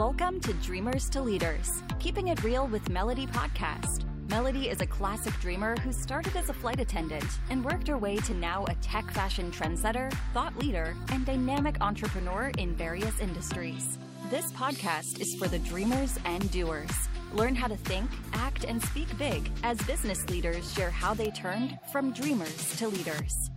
Welcome 0.00 0.40
to 0.40 0.54
Dreamers 0.54 1.10
to 1.10 1.20
Leaders, 1.20 1.82
keeping 1.98 2.28
it 2.28 2.42
real 2.42 2.66
with 2.66 2.88
Melody 2.88 3.26
Podcast. 3.26 4.04
Melody 4.30 4.70
is 4.70 4.80
a 4.80 4.86
classic 4.86 5.38
dreamer 5.40 5.76
who 5.80 5.92
started 5.92 6.34
as 6.36 6.48
a 6.48 6.54
flight 6.54 6.80
attendant 6.80 7.26
and 7.50 7.62
worked 7.62 7.86
her 7.86 7.98
way 7.98 8.16
to 8.16 8.32
now 8.32 8.64
a 8.64 8.74
tech 8.76 9.10
fashion 9.10 9.52
trendsetter, 9.52 10.10
thought 10.32 10.56
leader, 10.56 10.96
and 11.12 11.26
dynamic 11.26 11.76
entrepreneur 11.82 12.50
in 12.56 12.74
various 12.74 13.20
industries. 13.20 13.98
This 14.30 14.50
podcast 14.52 15.20
is 15.20 15.34
for 15.34 15.48
the 15.48 15.58
dreamers 15.58 16.18
and 16.24 16.50
doers. 16.50 16.90
Learn 17.34 17.54
how 17.54 17.68
to 17.68 17.76
think, 17.76 18.08
act, 18.32 18.64
and 18.64 18.82
speak 18.82 19.18
big 19.18 19.50
as 19.64 19.76
business 19.82 20.26
leaders 20.30 20.72
share 20.72 20.90
how 20.90 21.12
they 21.12 21.30
turned 21.30 21.78
from 21.92 22.14
dreamers 22.14 22.74
to 22.78 22.88
leaders. 22.88 23.50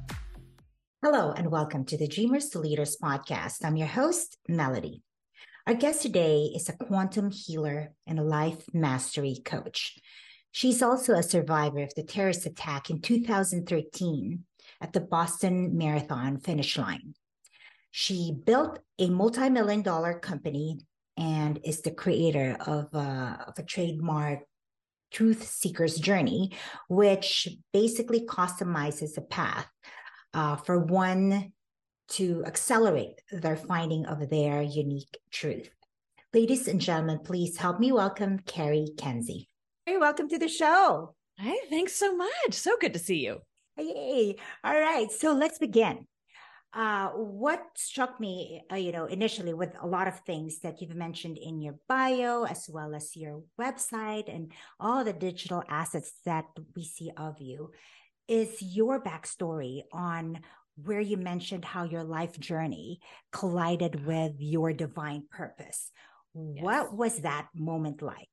Hello, 1.02 1.32
and 1.32 1.50
welcome 1.50 1.86
to 1.86 1.98
the 1.98 2.10
Dreamers 2.10 2.50
to 2.50 2.60
Leaders 2.60 2.98
podcast. 3.02 3.64
I'm 3.64 3.78
your 3.78 3.88
host, 3.88 4.38
Melody. 4.50 5.04
Our 5.66 5.76
guest 5.76 6.02
today 6.02 6.52
is 6.54 6.68
a 6.68 6.74
quantum 6.74 7.32
healer 7.32 7.94
and 8.06 8.20
a 8.20 8.24
life 8.24 8.66
mastery 8.74 9.38
coach. 9.46 9.98
She's 10.52 10.82
also 10.82 11.14
a 11.14 11.24
survivor 11.24 11.80
of 11.80 11.96
the 11.96 12.04
terrorist 12.04 12.46
attack 12.46 12.90
in 12.90 13.00
2013 13.00 14.44
at 14.82 14.92
the 14.92 15.00
Boston 15.00 15.78
Marathon 15.78 16.38
finish 16.40 16.78
line. 16.78 17.14
She 17.92 18.36
built 18.46 18.80
a 19.00 19.10
multi 19.10 19.50
million 19.50 19.84
dollar 19.84 20.20
company 20.20 20.80
and 21.16 21.62
is 21.64 21.82
the 21.82 21.92
creator 21.92 22.58
of, 22.68 22.94
uh, 22.94 23.38
of 23.48 23.58
a 23.58 23.64
trademark 23.64 24.40
Truth 25.12 25.48
Seeker's 25.48 25.98
Journey, 25.98 26.52
which 26.90 27.48
basically 27.72 28.26
customizes 28.26 29.18
a 29.18 29.22
path 29.22 29.70
uh, 30.34 30.58
for 30.58 30.78
one 30.78 31.54
to 32.10 32.44
accelerate 32.46 33.22
their 33.32 33.56
finding 33.56 34.06
of 34.06 34.30
their 34.30 34.62
unique 34.62 35.18
truth. 35.32 35.70
Ladies 36.34 36.68
and 36.68 36.82
gentlemen, 36.82 37.20
please 37.24 37.58
help 37.58 37.80
me 37.80 37.92
welcome 37.92 38.40
Cari 38.40 38.88
Kenzie. 38.98 39.48
Hey, 39.86 39.98
welcome 39.98 40.30
to 40.30 40.40
the 40.40 40.48
show. 40.48 41.16
Hey, 41.38 41.58
thanks 41.70 41.96
so 41.96 42.16
much. 42.16 42.52
So 42.52 42.78
good 42.80 42.94
to 42.94 43.00
see 43.00 43.26
you. 43.26 43.40
Hey, 43.76 44.36
all 44.64 44.80
right. 44.80 45.12
So 45.12 45.34
let's 45.34 45.60
begin. 45.60 46.08
Uh, 46.74 47.10
what 47.10 47.62
struck 47.76 48.20
me, 48.20 48.64
uh, 48.72 48.76
you 48.76 48.92
know, 48.92 49.06
initially 49.06 49.54
with 49.54 49.76
a 49.80 49.86
lot 49.86 50.08
of 50.08 50.20
things 50.22 50.60
that 50.60 50.82
you've 50.82 50.96
mentioned 50.96 51.38
in 51.38 51.62
your 51.62 51.76
bio, 51.88 52.46
as 52.46 52.68
well 52.68 52.96
as 52.96 53.16
your 53.16 53.44
website 53.62 54.34
and 54.34 54.52
all 54.80 55.04
the 55.04 55.14
digital 55.14 55.64
assets 55.70 56.14
that 56.26 56.46
we 56.76 56.84
see 56.84 57.12
of 57.16 57.40
you, 57.40 57.72
is 58.28 58.60
your 58.62 59.04
backstory 59.04 59.82
on 59.92 60.40
where 60.76 61.00
you 61.00 61.18
mentioned 61.18 61.66
how 61.66 61.84
your 61.84 62.04
life 62.04 62.40
journey 62.40 63.00
collided 63.32 64.06
with 64.06 64.34
your 64.40 64.74
divine 64.74 65.24
purpose. 65.30 65.92
Yes. 66.34 66.64
What 66.64 66.96
was 66.96 67.22
that 67.22 67.48
moment 67.56 68.02
like? 68.02 68.30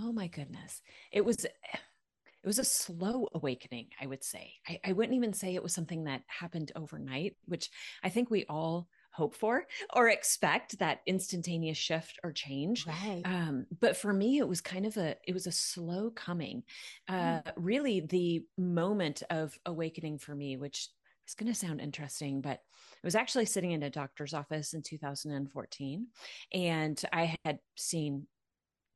Oh 0.00 0.12
my 0.12 0.28
goodness. 0.28 0.82
It 1.12 1.24
was 1.24 1.44
it 1.44 2.46
was 2.46 2.58
a 2.58 2.64
slow 2.64 3.28
awakening, 3.34 3.88
I 4.00 4.06
would 4.06 4.22
say. 4.22 4.54
I, 4.66 4.80
I 4.84 4.92
wouldn't 4.92 5.16
even 5.16 5.32
say 5.32 5.54
it 5.54 5.62
was 5.62 5.74
something 5.74 6.04
that 6.04 6.22
happened 6.26 6.72
overnight, 6.76 7.36
which 7.46 7.68
I 8.02 8.10
think 8.10 8.30
we 8.30 8.44
all 8.48 8.88
hope 9.18 9.34
for 9.34 9.66
or 9.94 10.08
expect 10.08 10.78
that 10.78 11.00
instantaneous 11.04 11.76
shift 11.76 12.20
or 12.22 12.30
change 12.30 12.86
right. 12.86 13.22
um, 13.24 13.66
but 13.80 13.96
for 13.96 14.12
me 14.12 14.38
it 14.38 14.46
was 14.46 14.60
kind 14.60 14.86
of 14.86 14.96
a 14.96 15.16
it 15.26 15.32
was 15.32 15.48
a 15.48 15.52
slow 15.52 16.08
coming 16.10 16.62
uh, 17.08 17.40
mm. 17.40 17.52
really 17.56 17.98
the 17.98 18.44
moment 18.56 19.24
of 19.30 19.58
awakening 19.66 20.18
for 20.18 20.36
me 20.36 20.56
which 20.56 20.88
it's 21.28 21.34
going 21.34 21.52
to 21.52 21.58
sound 21.58 21.82
interesting, 21.82 22.40
but 22.40 22.62
I 22.94 23.04
was 23.04 23.14
actually 23.14 23.44
sitting 23.44 23.72
in 23.72 23.82
a 23.82 23.90
doctor's 23.90 24.32
office 24.32 24.72
in 24.72 24.80
2014 24.80 26.06
and 26.54 27.02
I 27.12 27.36
had 27.44 27.58
seen 27.76 28.26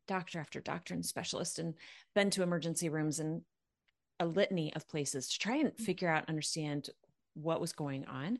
doctor 0.09 0.41
after 0.41 0.59
doctor 0.59 0.95
and 0.95 1.05
specialist 1.05 1.59
and 1.59 1.75
been 2.15 2.31
to 2.31 2.43
emergency 2.43 2.89
rooms 2.89 3.19
and 3.19 3.43
a 4.19 4.25
litany 4.25 4.75
of 4.75 4.89
places 4.89 5.29
to 5.29 5.39
try 5.39 5.57
and 5.57 5.73
mm. 5.73 5.79
figure 5.79 6.09
out, 6.09 6.27
understand 6.31 6.89
what 7.35 7.61
was 7.61 7.75
going 7.75 8.07
on. 8.07 8.39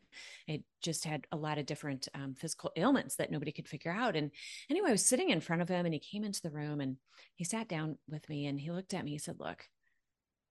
I 0.49 0.63
just 0.81 1.05
had 1.05 1.27
a 1.31 1.37
lot 1.37 1.59
of 1.59 1.67
different 1.67 2.07
um, 2.15 2.33
physical 2.33 2.71
ailments 2.75 3.17
that 3.17 3.29
nobody 3.29 3.51
could 3.51 3.67
figure 3.67 3.91
out. 3.91 4.15
And 4.15 4.31
anyway, 4.71 4.89
I 4.89 4.93
was 4.93 5.05
sitting 5.05 5.29
in 5.29 5.39
front 5.39 5.61
of 5.61 5.69
him 5.69 5.85
and 5.85 5.93
he 5.93 5.99
came 5.99 6.23
into 6.23 6.41
the 6.41 6.49
room 6.49 6.81
and 6.81 6.97
he 7.35 7.43
sat 7.43 7.69
down 7.69 7.99
with 8.09 8.27
me 8.27 8.47
and 8.47 8.59
he 8.59 8.71
looked 8.71 8.95
at 8.95 9.05
me. 9.05 9.11
He 9.11 9.19
said, 9.19 9.35
Look, 9.39 9.69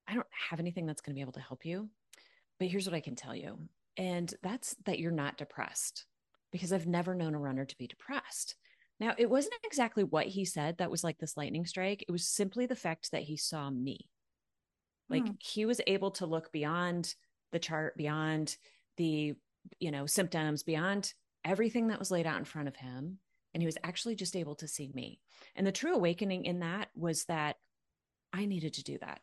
I 0.07 0.15
don't 0.15 0.27
have 0.49 0.61
anything 0.61 0.87
that's 0.87 1.01
going 1.01 1.13
to 1.13 1.17
be 1.17 1.23
able 1.23 1.33
to 1.33 1.41
help 1.41 1.65
you. 1.65 1.89
But 2.59 2.69
here's 2.69 2.87
what 2.87 2.95
I 2.95 3.01
can 3.01 3.17
tell 3.17 3.35
you. 3.35 3.59
And 3.97 4.33
that's 4.43 4.75
that 4.87 4.99
you're 4.99 5.11
not 5.11 5.37
depressed 5.37 6.07
because 6.51 6.73
I've 6.73 6.87
never 6.87 7.15
known 7.15 7.35
a 7.35 7.39
runner 7.39 7.65
to 7.65 7.79
be 7.79 7.87
depressed. 7.87 8.55
Now, 9.01 9.15
it 9.19 9.29
wasn't 9.29 9.55
exactly 9.65 10.05
what 10.05 10.27
he 10.27 10.45
said 10.45 10.79
that 10.79 10.91
was 10.91 11.03
like 11.03 11.19
this 11.19 11.37
lightning 11.37 11.67
strike. 11.67 12.05
It 12.07 12.13
was 12.13 12.29
simply 12.29 12.67
the 12.67 12.77
fact 12.77 13.11
that 13.11 13.23
he 13.23 13.37
saw 13.37 13.69
me. 13.69 14.09
Like 15.09 15.27
hmm. 15.27 15.35
he 15.41 15.67
was 15.67 15.81
able 15.87 16.13
to 16.13 16.27
look 16.27 16.53
beyond 16.53 17.15
the 17.51 17.59
chart, 17.59 17.97
beyond 17.97 18.57
the, 18.97 19.35
you 19.81 19.91
know, 19.91 20.07
symptoms, 20.07 20.63
beyond 20.63 21.13
everything 21.45 21.89
that 21.89 21.99
was 21.99 22.11
laid 22.11 22.27
out 22.27 22.39
in 22.39 22.45
front 22.45 22.69
of 22.69 22.77
him. 22.77 23.19
And 23.55 23.63
he 23.63 23.67
was 23.67 23.79
actually 23.83 24.15
just 24.15 24.37
able 24.37 24.55
to 24.57 24.69
see 24.69 24.91
me. 24.95 25.21
And 25.57 25.67
the 25.67 25.73
true 25.73 25.95
awakening 25.95 26.45
in 26.45 26.61
that 26.61 26.89
was 26.95 27.25
that 27.25 27.57
I 28.33 28.47
needed 28.47 28.75
to 28.75 28.85
do 28.85 28.99
that. 29.01 29.21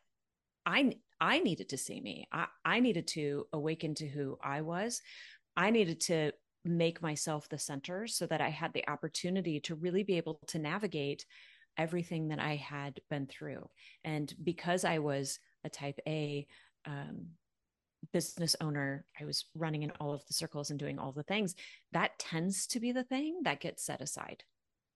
I 0.66 0.94
I 1.22 1.40
needed 1.40 1.70
to 1.70 1.78
see 1.78 2.00
me. 2.00 2.28
I, 2.32 2.48
I 2.64 2.80
needed 2.80 3.08
to 3.10 3.48
awaken 3.54 3.96
to 3.96 4.08
who 4.08 4.38
I 4.44 4.62
was. 4.62 5.02
I 5.56 5.72
needed 5.72 6.02
to 6.02 6.32
make 6.66 7.02
myself 7.02 7.50
the 7.50 7.58
center 7.58 8.08
so 8.08 8.26
that 8.28 8.42
I 8.42 8.50
had 8.50 8.74
the 8.74 8.88
opportunity 8.88 9.60
to 9.62 9.76
really 9.76 10.04
be 10.04 10.18
able 10.18 10.40
to 10.48 10.60
navigate 10.60 11.26
everything 11.78 12.30
that 12.30 12.40
I 12.40 12.56
had 12.56 13.00
been 13.10 13.28
through. 13.28 13.70
And 14.04 14.34
because 14.44 14.84
I 14.84 15.00
was 15.00 15.40
a 15.64 15.70
type 15.70 16.00
A 16.08 16.48
um, 16.86 17.28
business 18.12 18.56
owner, 18.62 19.06
I 19.20 19.26
was 19.26 19.46
running 19.56 19.84
in 19.84 19.92
all 20.00 20.14
of 20.14 20.26
the 20.28 20.34
circles 20.34 20.70
and 20.70 20.80
doing 20.80 21.00
all 21.00 21.12
the 21.12 21.24
things. 21.24 21.56
That 21.92 22.18
tends 22.20 22.68
to 22.68 22.80
be 22.80 22.92
the 22.92 23.04
thing 23.04 23.42
that 23.44 23.62
gets 23.62 23.86
set 23.86 24.02
aside 24.02 24.44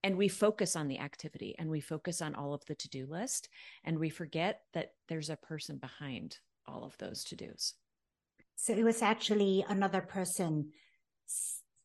and 0.04 0.18
we 0.18 0.28
focus 0.28 0.76
on 0.76 0.86
the 0.86 0.98
activity 0.98 1.56
and 1.58 1.70
we 1.70 1.80
focus 1.80 2.20
on 2.20 2.34
all 2.34 2.52
of 2.52 2.62
the 2.66 2.74
to-do 2.74 3.06
list 3.06 3.48
and 3.84 3.98
we 3.98 4.10
forget 4.10 4.60
that 4.74 4.90
there's 5.08 5.30
a 5.30 5.36
person 5.36 5.78
behind 5.78 6.36
all 6.68 6.84
of 6.84 6.96
those 6.98 7.24
to-dos. 7.24 7.72
So 8.54 8.74
it 8.74 8.84
was 8.84 9.00
actually 9.00 9.64
another 9.66 10.02
person 10.02 10.72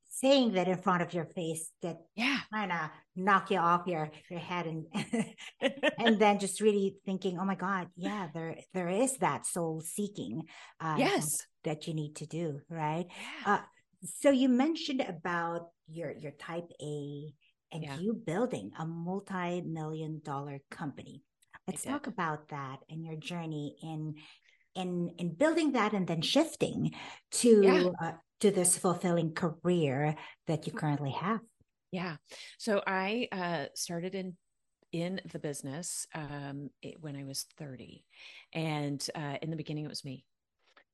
saying 0.09 0.51
that 0.51 0.67
in 0.67 0.77
front 0.77 1.01
of 1.01 1.13
your 1.13 1.23
face 1.23 1.71
that 1.81 1.95
yeah. 2.13 2.39
kind 2.53 2.73
of 2.73 2.89
knock 3.15 3.51
you 3.51 3.57
off 3.57 3.87
your 3.87 4.11
your 4.29 4.39
head 4.39 4.65
and 4.65 4.85
and 5.97 6.19
then 6.19 6.39
just 6.39 6.59
really 6.59 6.97
thinking 7.05 7.39
oh 7.39 7.45
my 7.45 7.55
god 7.55 7.87
yeah 7.95 8.27
there 8.33 8.57
there 8.73 8.89
is 8.89 9.15
that 9.19 9.45
soul 9.45 9.81
seeking 9.81 10.43
uh, 10.81 10.95
yes. 10.97 11.45
that 11.63 11.87
you 11.87 11.93
need 11.93 12.17
to 12.17 12.25
do 12.25 12.59
right? 12.69 13.05
Yeah. 13.45 13.53
uh, 13.53 13.61
so 14.03 14.29
you 14.29 14.49
mentioned 14.49 14.99
about 15.07 15.69
your 15.87 16.11
your 16.11 16.33
type 16.33 16.69
a 16.81 17.33
and 17.71 17.83
yeah. 17.83 17.97
you 17.99 18.13
building 18.13 18.71
a 18.79 18.85
multi-million 18.85 20.21
dollar 20.23 20.59
company. 20.71 21.23
Let's 21.67 21.83
talk 21.83 22.07
about 22.07 22.49
that 22.49 22.79
and 22.89 23.05
your 23.05 23.15
journey 23.15 23.75
in 23.83 24.15
in 24.75 25.09
in 25.17 25.33
building 25.33 25.73
that 25.73 25.93
and 25.93 26.07
then 26.07 26.21
shifting 26.21 26.93
to 27.31 27.61
yeah. 27.63 27.89
uh, 28.01 28.11
to 28.39 28.51
this 28.51 28.77
fulfilling 28.77 29.33
career 29.33 30.15
that 30.47 30.65
you 30.65 30.73
currently 30.73 31.11
have. 31.11 31.41
Yeah. 31.91 32.15
So 32.57 32.81
I 32.85 33.27
uh, 33.31 33.65
started 33.75 34.15
in 34.15 34.35
in 34.91 35.21
the 35.31 35.39
business 35.39 36.07
um, 36.15 36.69
it, 36.81 36.95
when 36.99 37.15
I 37.15 37.23
was 37.23 37.45
30. 37.57 38.03
And 38.53 39.05
uh, 39.13 39.37
in 39.41 39.51
the 39.51 39.55
beginning, 39.55 39.85
it 39.85 39.89
was 39.89 40.03
me 40.03 40.25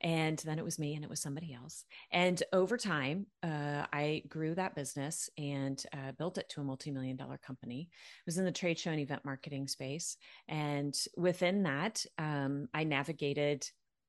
and 0.06 0.38
then 0.46 0.60
it 0.60 0.64
was 0.64 0.78
me 0.78 0.94
and 0.94 1.04
it 1.04 1.10
was 1.10 1.20
somebody 1.20 1.52
else. 1.52 1.84
And 2.12 2.42
over 2.54 2.78
time 2.78 3.26
uh, 3.44 3.86
i 3.92 4.22
grew 4.30 4.54
that 4.56 4.76
business 4.76 5.30
and 5.38 5.84
uh, 5.92 6.12
built 6.18 6.38
it 6.38 6.48
to 6.50 6.62
a 6.62 6.64
multi-million 6.64 7.18
dollar 7.18 7.38
company. 7.38 7.90
It 7.92 8.26
was 8.26 8.38
in 8.38 8.46
the 8.46 8.52
trade 8.52 8.80
show 8.80 8.92
and 8.92 9.00
event 9.00 9.26
marketing 9.26 9.68
space. 9.68 10.18
And 10.48 10.96
within 11.18 11.64
that 11.64 12.06
um, 12.18 12.70
i 12.74 12.84
navigated 12.84 13.68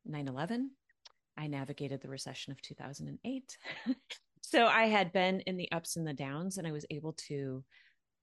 9-11 0.08 0.66
i 1.38 1.46
navigated 1.46 2.00
the 2.02 2.08
recession 2.08 2.52
of 2.52 2.60
2008 2.62 3.58
so 4.42 4.66
i 4.66 4.84
had 4.84 5.12
been 5.12 5.40
in 5.40 5.56
the 5.56 5.70
ups 5.72 5.96
and 5.96 6.06
the 6.06 6.12
downs 6.12 6.58
and 6.58 6.66
i 6.66 6.72
was 6.72 6.87
able 6.90 7.14
to 7.14 7.64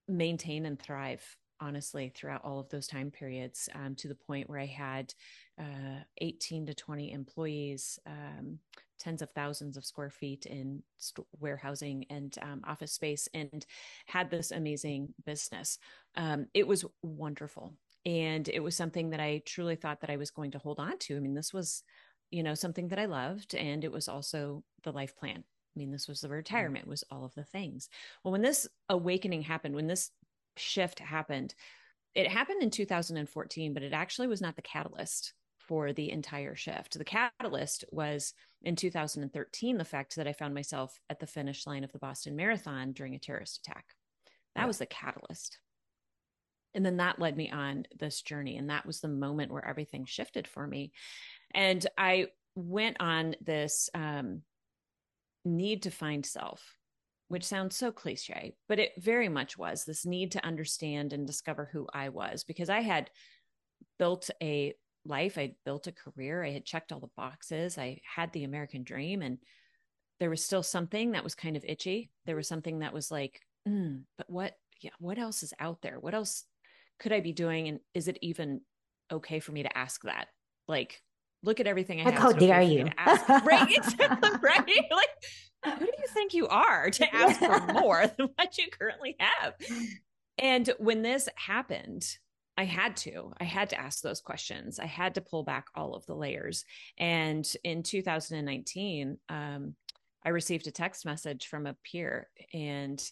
maintain 0.08 0.66
and 0.66 0.80
thrive 0.80 1.24
honestly 1.64 2.12
throughout 2.14 2.44
all 2.44 2.60
of 2.60 2.70
those 2.70 2.88
time 2.88 3.10
periods 3.10 3.70
um, 3.74 3.96
to 3.96 4.08
the 4.08 4.16
point 4.16 4.50
where 4.50 4.60
I 4.60 4.66
had 4.66 5.14
uh, 5.60 6.04
18 6.18 6.66
to 6.68 6.74
20 6.74 7.12
employees, 7.12 8.00
um, 8.06 8.60
tens 9.00 9.22
of 9.22 9.30
thousands 9.32 9.78
of 9.78 9.86
square 9.86 10.10
feet 10.10 10.46
in 10.46 10.84
st- 10.98 11.28
warehousing 11.40 12.06
and 12.10 12.36
um, 12.42 12.62
office 12.68 12.92
space, 12.92 13.28
and 13.34 13.66
had 14.08 14.30
this 14.30 14.52
amazing 14.52 15.14
business. 15.26 15.80
Um, 16.16 16.48
it 16.54 16.68
was 16.68 16.86
wonderful. 17.02 17.74
And 18.06 18.50
it 18.50 18.60
was 18.60 18.76
something 18.76 19.12
that 19.12 19.22
I 19.22 19.42
truly 19.46 19.78
thought 19.78 20.02
that 20.02 20.10
I 20.10 20.18
was 20.18 20.32
going 20.32 20.52
to 20.52 20.60
hold 20.60 20.80
on 20.80 20.98
to. 21.00 21.16
I 21.16 21.20
mean, 21.20 21.34
this 21.34 21.54
was, 21.54 21.84
you 22.32 22.44
know, 22.44 22.54
something 22.54 22.90
that 22.90 23.00
I 23.00 23.06
loved, 23.06 23.56
and 23.56 23.86
it 23.86 23.92
was 23.92 24.10
also 24.10 24.64
the 24.84 24.92
life 24.92 25.16
plan 25.16 25.46
I 25.76 25.80
mean, 25.80 25.92
this 25.92 26.08
was 26.08 26.22
the 26.22 26.30
retirement, 26.30 26.88
was 26.88 27.04
all 27.10 27.26
of 27.26 27.34
the 27.34 27.44
things. 27.44 27.90
Well, 28.24 28.32
when 28.32 28.42
this 28.42 28.68
awakening 28.90 29.42
happened, 29.42 29.76
when 29.76 29.88
this 29.88 30.12
shift 30.58 31.00
happened, 31.00 31.54
it 32.16 32.28
happened 32.28 32.62
in 32.62 32.70
2014, 32.70 33.74
but 33.74 33.84
it 33.84 33.94
actually 33.94 34.28
was 34.28 34.42
not 34.42 34.56
the 34.56 34.62
catalyst 34.62 35.34
for 35.68 35.94
the 35.94 36.12
entire 36.12 36.56
shift. 36.56 36.98
The 36.98 37.06
catalyst 37.06 37.86
was 37.92 38.34
in 38.62 38.76
2013 38.76 39.78
the 39.78 39.86
fact 39.86 40.16
that 40.16 40.28
I 40.28 40.34
found 40.34 40.54
myself 40.54 41.00
at 41.10 41.20
the 41.20 41.28
finish 41.28 41.66
line 41.66 41.84
of 41.84 41.92
the 41.92 42.00
Boston 42.00 42.36
Marathon 42.36 42.92
during 42.92 43.16
a 43.16 43.20
terrorist 43.20 43.62
attack. 43.66 43.86
That 44.56 44.64
yeah. 44.64 44.68
was 44.68 44.78
the 44.78 44.86
catalyst. 44.86 45.58
And 46.76 46.86
then 46.86 46.98
that 46.98 47.20
led 47.20 47.38
me 47.38 47.50
on 47.50 47.86
this 48.00 48.22
journey. 48.22 48.58
And 48.58 48.70
that 48.70 48.86
was 48.86 49.00
the 49.00 49.08
moment 49.08 49.52
where 49.52 49.66
everything 49.66 50.06
shifted 50.06 50.48
for 50.48 50.66
me. 50.66 50.92
And 51.54 51.86
I 51.98 52.28
went 52.56 52.98
on 53.00 53.36
this 53.42 53.90
um, 53.94 54.42
need 55.46 55.84
to 55.84 55.92
find 55.92 56.26
self, 56.26 56.62
which 57.28 57.46
sounds 57.46 57.76
so 57.76 57.92
cliche, 57.92 58.56
but 58.68 58.80
it 58.80 58.92
very 58.98 59.30
much 59.30 59.58
was 59.58 59.86
this 59.86 60.06
need 60.06 60.32
to 60.34 60.46
understand 60.46 61.14
and 61.14 61.26
discover 61.26 61.70
who 61.72 61.88
I 61.94 62.10
was 62.10 62.44
because 62.44 62.70
I 62.70 62.82
had 62.82 63.10
built 63.98 64.30
a 64.42 64.74
life, 65.06 65.38
I 65.38 65.56
built 65.66 65.88
a 65.88 65.92
career, 65.92 66.44
I 66.44 66.52
had 66.52 66.66
checked 66.66 66.92
all 66.92 67.00
the 67.00 67.08
boxes, 67.18 67.78
I 67.78 68.02
had 68.04 68.32
the 68.34 68.44
American 68.44 68.84
dream, 68.84 69.22
and 69.22 69.38
there 70.20 70.30
was 70.30 70.44
still 70.44 70.64
something 70.64 71.12
that 71.12 71.24
was 71.24 71.36
kind 71.36 71.58
of 71.58 71.66
itchy. 71.68 72.10
There 72.26 72.36
was 72.36 72.48
something 72.48 72.80
that 72.80 72.94
was 72.94 73.12
like, 73.12 73.42
mm, 73.68 74.04
but 74.18 74.30
what, 74.30 74.54
yeah, 74.82 74.92
what 75.00 75.18
else 75.18 75.44
is 75.44 75.54
out 75.60 75.82
there? 75.82 76.00
What 76.00 76.14
else 76.14 76.46
could 77.00 77.12
I 77.12 77.20
be 77.20 77.34
doing? 77.34 77.68
And 77.68 77.80
is 77.94 78.08
it 78.08 78.20
even 78.22 78.62
okay 79.12 79.40
for 79.40 79.52
me 79.52 79.64
to 79.64 79.78
ask 79.78 80.02
that? 80.04 80.28
Like, 80.68 81.02
look 81.44 81.60
at 81.60 81.68
everything 81.68 82.00
I 82.02 82.06
like, 82.06 82.14
have. 82.14 82.24
How 82.24 82.32
dare 82.32 82.62
you? 82.62 82.90
right, 83.46 83.76
exactly, 83.76 84.30
right. 84.42 84.86
Like, 84.92 85.10
who 85.66 85.86
do 85.86 85.92
you 85.98 86.08
think 86.08 86.34
you 86.34 86.48
are 86.48 86.90
to 86.90 87.16
ask 87.16 87.40
for 87.40 87.60
more 87.74 88.08
than 88.08 88.30
what 88.36 88.58
you 88.58 88.68
currently 88.70 89.16
have? 89.20 89.54
And 90.38 90.70
when 90.80 91.02
this 91.02 91.30
happened, 91.36 92.06
I 92.58 92.66
had 92.66 92.96
to. 92.98 93.34
I 93.40 93.46
had 93.46 93.70
to 93.72 93.80
ask 93.80 94.02
those 94.02 94.22
questions. 94.22 94.80
I 94.80 94.86
had 94.86 95.16
to 95.16 95.22
pull 95.22 95.44
back 95.44 95.66
all 95.76 95.96
of 95.96 96.06
the 96.06 96.16
layers. 96.16 96.66
And 96.98 97.52
in 97.64 97.84
2019, 97.84 99.18
um, 99.30 99.76
I 100.26 100.30
received 100.30 100.68
a 100.68 100.72
text 100.72 101.06
message 101.06 101.48
from 101.48 101.66
a 101.66 101.76
peer, 101.84 102.30
and 102.54 103.04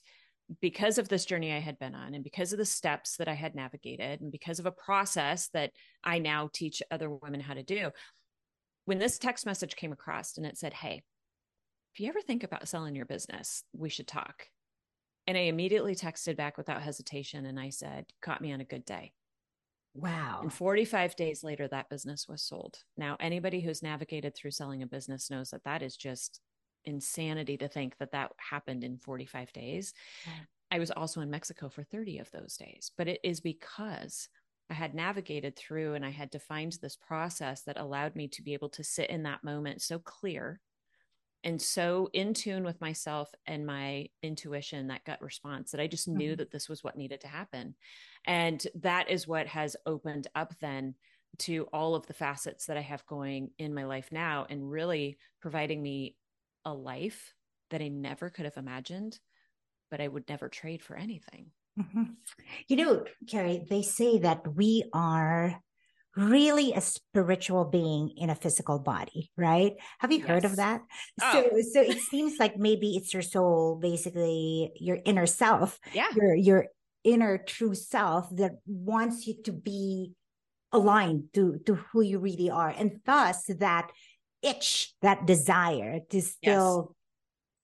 because 0.61 0.97
of 0.97 1.09
this 1.09 1.25
journey 1.25 1.53
I 1.53 1.59
had 1.59 1.79
been 1.79 1.95
on, 1.95 2.13
and 2.13 2.23
because 2.23 2.53
of 2.53 2.57
the 2.57 2.65
steps 2.65 3.17
that 3.17 3.27
I 3.27 3.33
had 3.33 3.55
navigated, 3.55 4.21
and 4.21 4.31
because 4.31 4.59
of 4.59 4.65
a 4.65 4.71
process 4.71 5.49
that 5.53 5.71
I 6.03 6.19
now 6.19 6.49
teach 6.53 6.81
other 6.89 7.09
women 7.09 7.41
how 7.41 7.53
to 7.53 7.63
do, 7.63 7.91
when 8.85 8.97
this 8.97 9.17
text 9.17 9.45
message 9.45 9.75
came 9.75 9.91
across 9.91 10.37
and 10.37 10.45
it 10.45 10.57
said, 10.57 10.73
Hey, 10.73 11.03
if 11.93 11.99
you 11.99 12.07
ever 12.07 12.21
think 12.21 12.43
about 12.43 12.67
selling 12.67 12.95
your 12.95 13.05
business, 13.05 13.63
we 13.73 13.89
should 13.89 14.07
talk. 14.07 14.47
And 15.27 15.37
I 15.37 15.41
immediately 15.41 15.95
texted 15.95 16.35
back 16.35 16.57
without 16.57 16.81
hesitation 16.81 17.45
and 17.45 17.59
I 17.59 17.69
said, 17.69 18.05
Caught 18.21 18.41
me 18.41 18.51
on 18.51 18.61
a 18.61 18.65
good 18.65 18.85
day. 18.85 19.13
Wow. 19.93 20.39
And 20.41 20.53
45 20.53 21.15
days 21.15 21.43
later, 21.43 21.67
that 21.67 21.89
business 21.89 22.27
was 22.27 22.41
sold. 22.41 22.77
Now, 22.97 23.17
anybody 23.19 23.59
who's 23.59 23.83
navigated 23.83 24.35
through 24.35 24.51
selling 24.51 24.83
a 24.83 24.87
business 24.87 25.29
knows 25.29 25.49
that 25.49 25.65
that 25.65 25.81
is 25.81 25.97
just 25.97 26.39
insanity 26.85 27.57
to 27.57 27.67
think 27.67 27.97
that 27.97 28.11
that 28.13 28.31
happened 28.37 28.83
in 28.83 28.97
45 28.97 29.51
days. 29.51 29.93
I 30.71 30.79
was 30.79 30.91
also 30.91 31.19
in 31.19 31.29
Mexico 31.29 31.67
for 31.67 31.83
30 31.83 32.19
of 32.19 32.31
those 32.31 32.55
days, 32.55 32.91
but 32.97 33.09
it 33.09 33.19
is 33.23 33.41
because 33.41 34.29
I 34.69 34.73
had 34.73 34.95
navigated 34.95 35.57
through 35.57 35.95
and 35.95 36.05
I 36.05 36.11
had 36.11 36.29
defined 36.29 36.77
this 36.81 36.95
process 36.95 37.63
that 37.63 37.77
allowed 37.77 38.15
me 38.15 38.29
to 38.29 38.41
be 38.41 38.53
able 38.53 38.69
to 38.69 38.83
sit 38.83 39.09
in 39.09 39.23
that 39.23 39.43
moment 39.43 39.81
so 39.81 39.99
clear 39.99 40.61
and 41.43 41.61
so 41.61 42.09
in 42.13 42.33
tune 42.33 42.63
with 42.63 42.79
myself 42.81 43.33
and 43.47 43.65
my 43.65 44.09
intuition, 44.21 44.87
that 44.87 45.05
gut 45.05 45.21
response, 45.21 45.71
that 45.71 45.81
I 45.81 45.87
just 45.87 46.07
knew 46.07 46.31
mm-hmm. 46.31 46.37
that 46.37 46.51
this 46.51 46.69
was 46.69 46.83
what 46.83 46.97
needed 46.97 47.21
to 47.21 47.27
happen. 47.27 47.75
And 48.25 48.65
that 48.75 49.09
is 49.09 49.27
what 49.27 49.47
has 49.47 49.75
opened 49.85 50.27
up 50.35 50.53
then 50.59 50.95
to 51.39 51.67
all 51.73 51.95
of 51.95 52.05
the 52.05 52.13
facets 52.13 52.65
that 52.65 52.77
I 52.77 52.81
have 52.81 53.05
going 53.05 53.51
in 53.57 53.73
my 53.73 53.85
life 53.85 54.09
now 54.11 54.45
and 54.49 54.69
really 54.69 55.17
providing 55.41 55.81
me 55.81 56.15
a 56.65 56.73
life 56.73 57.33
that 57.71 57.81
I 57.81 57.87
never 57.87 58.29
could 58.29 58.45
have 58.45 58.57
imagined, 58.57 59.17
but 59.89 60.01
I 60.01 60.07
would 60.07 60.27
never 60.29 60.49
trade 60.49 60.83
for 60.83 60.95
anything. 60.95 61.47
Mm-hmm. 61.79 62.03
You 62.67 62.75
know, 62.75 63.05
Cari, 63.27 63.65
they 63.67 63.81
say 63.81 64.19
that 64.19 64.55
we 64.55 64.83
are 64.93 65.59
really 66.15 66.73
a 66.73 66.81
spiritual 66.81 67.65
being 67.65 68.11
in 68.17 68.29
a 68.29 68.35
physical 68.35 68.79
body, 68.79 69.31
right? 69.37 69.73
Have 69.99 70.11
you 70.11 70.19
yes. 70.19 70.27
heard 70.27 70.45
of 70.45 70.57
that? 70.57 70.81
Oh. 71.21 71.31
So 71.31 71.61
so 71.73 71.81
it 71.81 71.99
seems 71.99 72.39
like 72.39 72.57
maybe 72.57 72.97
it's 72.97 73.13
your 73.13 73.23
soul, 73.23 73.77
basically 73.81 74.71
your 74.75 74.99
inner 75.05 75.25
self. 75.25 75.79
Yeah. 75.93 76.07
Your 76.15 76.35
your 76.35 76.65
inner 77.03 77.37
true 77.37 77.75
self 77.75 78.29
that 78.35 78.51
wants 78.65 79.25
you 79.25 79.41
to 79.43 79.51
be 79.51 80.11
aligned 80.71 81.25
to 81.33 81.59
to 81.65 81.75
who 81.75 82.01
you 82.01 82.19
really 82.19 82.49
are. 82.49 82.69
And 82.69 82.99
thus 83.05 83.45
that 83.59 83.91
itch, 84.41 84.93
that 85.01 85.25
desire 85.25 85.99
to 86.09 86.21
still, 86.21 86.95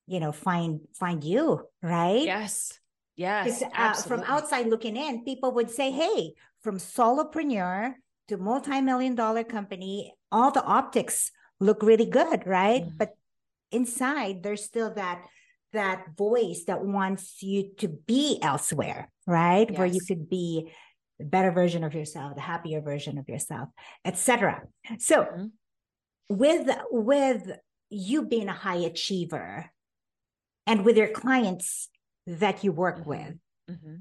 yes. 0.08 0.14
you 0.16 0.20
know, 0.20 0.32
find 0.32 0.82
find 0.94 1.24
you, 1.24 1.68
right? 1.82 2.24
Yes. 2.24 2.80
Yes. 3.16 3.64
Uh, 3.76 3.94
from 3.94 4.22
outside 4.28 4.68
looking 4.68 4.96
in, 4.96 5.26
people 5.26 5.52
would 5.54 5.72
say, 5.72 5.90
hey, 5.90 6.34
from 6.62 6.78
solopreneur 6.78 7.96
to 8.28 8.38
multi-million 8.38 9.16
dollar 9.16 9.44
company 9.44 10.14
all 10.32 10.52
the 10.52 10.64
optics 10.64 11.32
look 11.60 11.82
really 11.82 12.06
good 12.06 12.46
right 12.46 12.84
mm 12.84 12.98
but 12.98 13.14
inside 13.72 14.44
there's 14.44 14.64
still 14.64 14.94
that 14.94 15.26
that 15.74 16.06
voice 16.18 16.64
that 16.68 16.84
wants 16.84 17.44
you 17.44 17.70
to 17.78 17.90
be 17.90 18.40
elsewhere 18.42 19.12
right 19.26 19.70
yes. 19.70 19.78
where 19.78 19.88
you 19.88 20.00
could 20.00 20.30
be 20.30 20.72
the 21.20 21.26
better 21.26 21.52
version 21.52 21.84
of 21.84 21.94
yourself 21.94 22.34
the 22.36 22.42
happier 22.42 22.80
version 22.80 23.18
of 23.18 23.28
yourself 23.28 23.68
etc 24.06 24.62
so 25.00 25.24
mm-hmm. 25.24 25.46
with 26.30 26.70
with 26.92 27.60
you 27.90 28.26
being 28.26 28.48
a 28.48 28.54
high 28.54 28.78
achiever 28.78 29.70
and 30.66 30.86
with 30.86 30.98
your 30.98 31.10
clients 31.10 31.90
that 32.26 32.64
you 32.64 32.72
work 32.72 33.00
mm-hmm. 33.00 33.10
with 33.10 33.36
mm-hmm. 33.70 33.96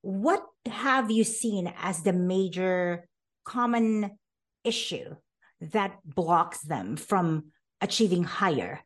what 0.00 0.42
have 0.66 1.10
you 1.10 1.24
seen 1.24 1.72
as 1.82 2.02
the 2.02 2.12
major 2.14 3.06
common 3.44 4.18
issue 4.64 5.16
that 5.60 5.98
blocks 6.04 6.60
them 6.60 6.96
from 6.96 7.46
achieving 7.80 8.24
higher 8.24 8.80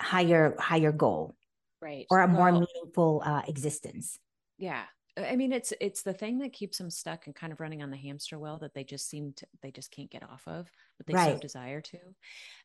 higher 0.00 0.56
higher 0.58 0.90
goal 0.92 1.34
right. 1.80 2.06
or 2.10 2.20
a 2.20 2.28
more 2.28 2.50
meaningful 2.50 3.22
uh, 3.24 3.42
existence. 3.46 4.18
Yeah. 4.58 4.82
I 5.16 5.36
mean 5.36 5.52
it's 5.52 5.72
it's 5.80 6.02
the 6.02 6.14
thing 6.14 6.38
that 6.38 6.54
keeps 6.54 6.78
them 6.78 6.90
stuck 6.90 7.26
and 7.26 7.34
kind 7.34 7.52
of 7.52 7.60
running 7.60 7.82
on 7.82 7.90
the 7.90 7.96
hamster 7.96 8.38
wheel 8.38 8.58
that 8.58 8.72
they 8.74 8.82
just 8.82 9.08
seem 9.08 9.34
to 9.36 9.46
they 9.62 9.70
just 9.70 9.90
can't 9.90 10.10
get 10.10 10.22
off 10.22 10.42
of 10.46 10.70
but 10.96 11.06
they 11.06 11.12
right. 11.14 11.34
so 11.34 11.38
desire 11.38 11.82
to. 11.82 11.98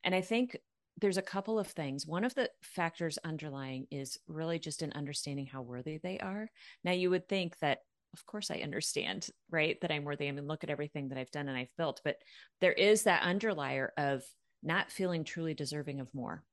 And 0.03 0.15
i 0.15 0.21
think 0.21 0.57
there's 0.99 1.17
a 1.17 1.21
couple 1.21 1.59
of 1.59 1.67
things. 1.67 2.07
One 2.07 2.23
of 2.23 2.33
the 2.33 2.49
factors 2.61 3.19
underlying 3.23 3.85
is 3.91 4.17
really 4.27 4.57
just 4.57 4.81
an 4.81 4.93
understanding 4.93 5.45
how 5.45 5.61
worthy 5.61 5.99
they 5.99 6.17
are. 6.19 6.49
Now 6.83 6.91
you 6.91 7.11
would 7.11 7.29
think 7.29 7.57
that 7.59 7.81
of 8.13 8.25
course 8.25 8.49
I 8.51 8.57
understand, 8.57 9.27
right? 9.49 9.79
That 9.81 9.91
I'm 9.91 10.03
worthy. 10.03 10.27
I 10.27 10.31
mean, 10.31 10.47
look 10.47 10.63
at 10.63 10.69
everything 10.69 11.09
that 11.09 11.17
I've 11.17 11.31
done 11.31 11.47
and 11.47 11.57
I've 11.57 11.75
built. 11.77 12.01
But 12.03 12.17
there 12.61 12.73
is 12.73 13.03
that 13.03 13.23
underlier 13.23 13.93
of 13.97 14.23
not 14.63 14.91
feeling 14.91 15.23
truly 15.23 15.53
deserving 15.53 15.99
of 15.99 16.13
more. 16.13 16.43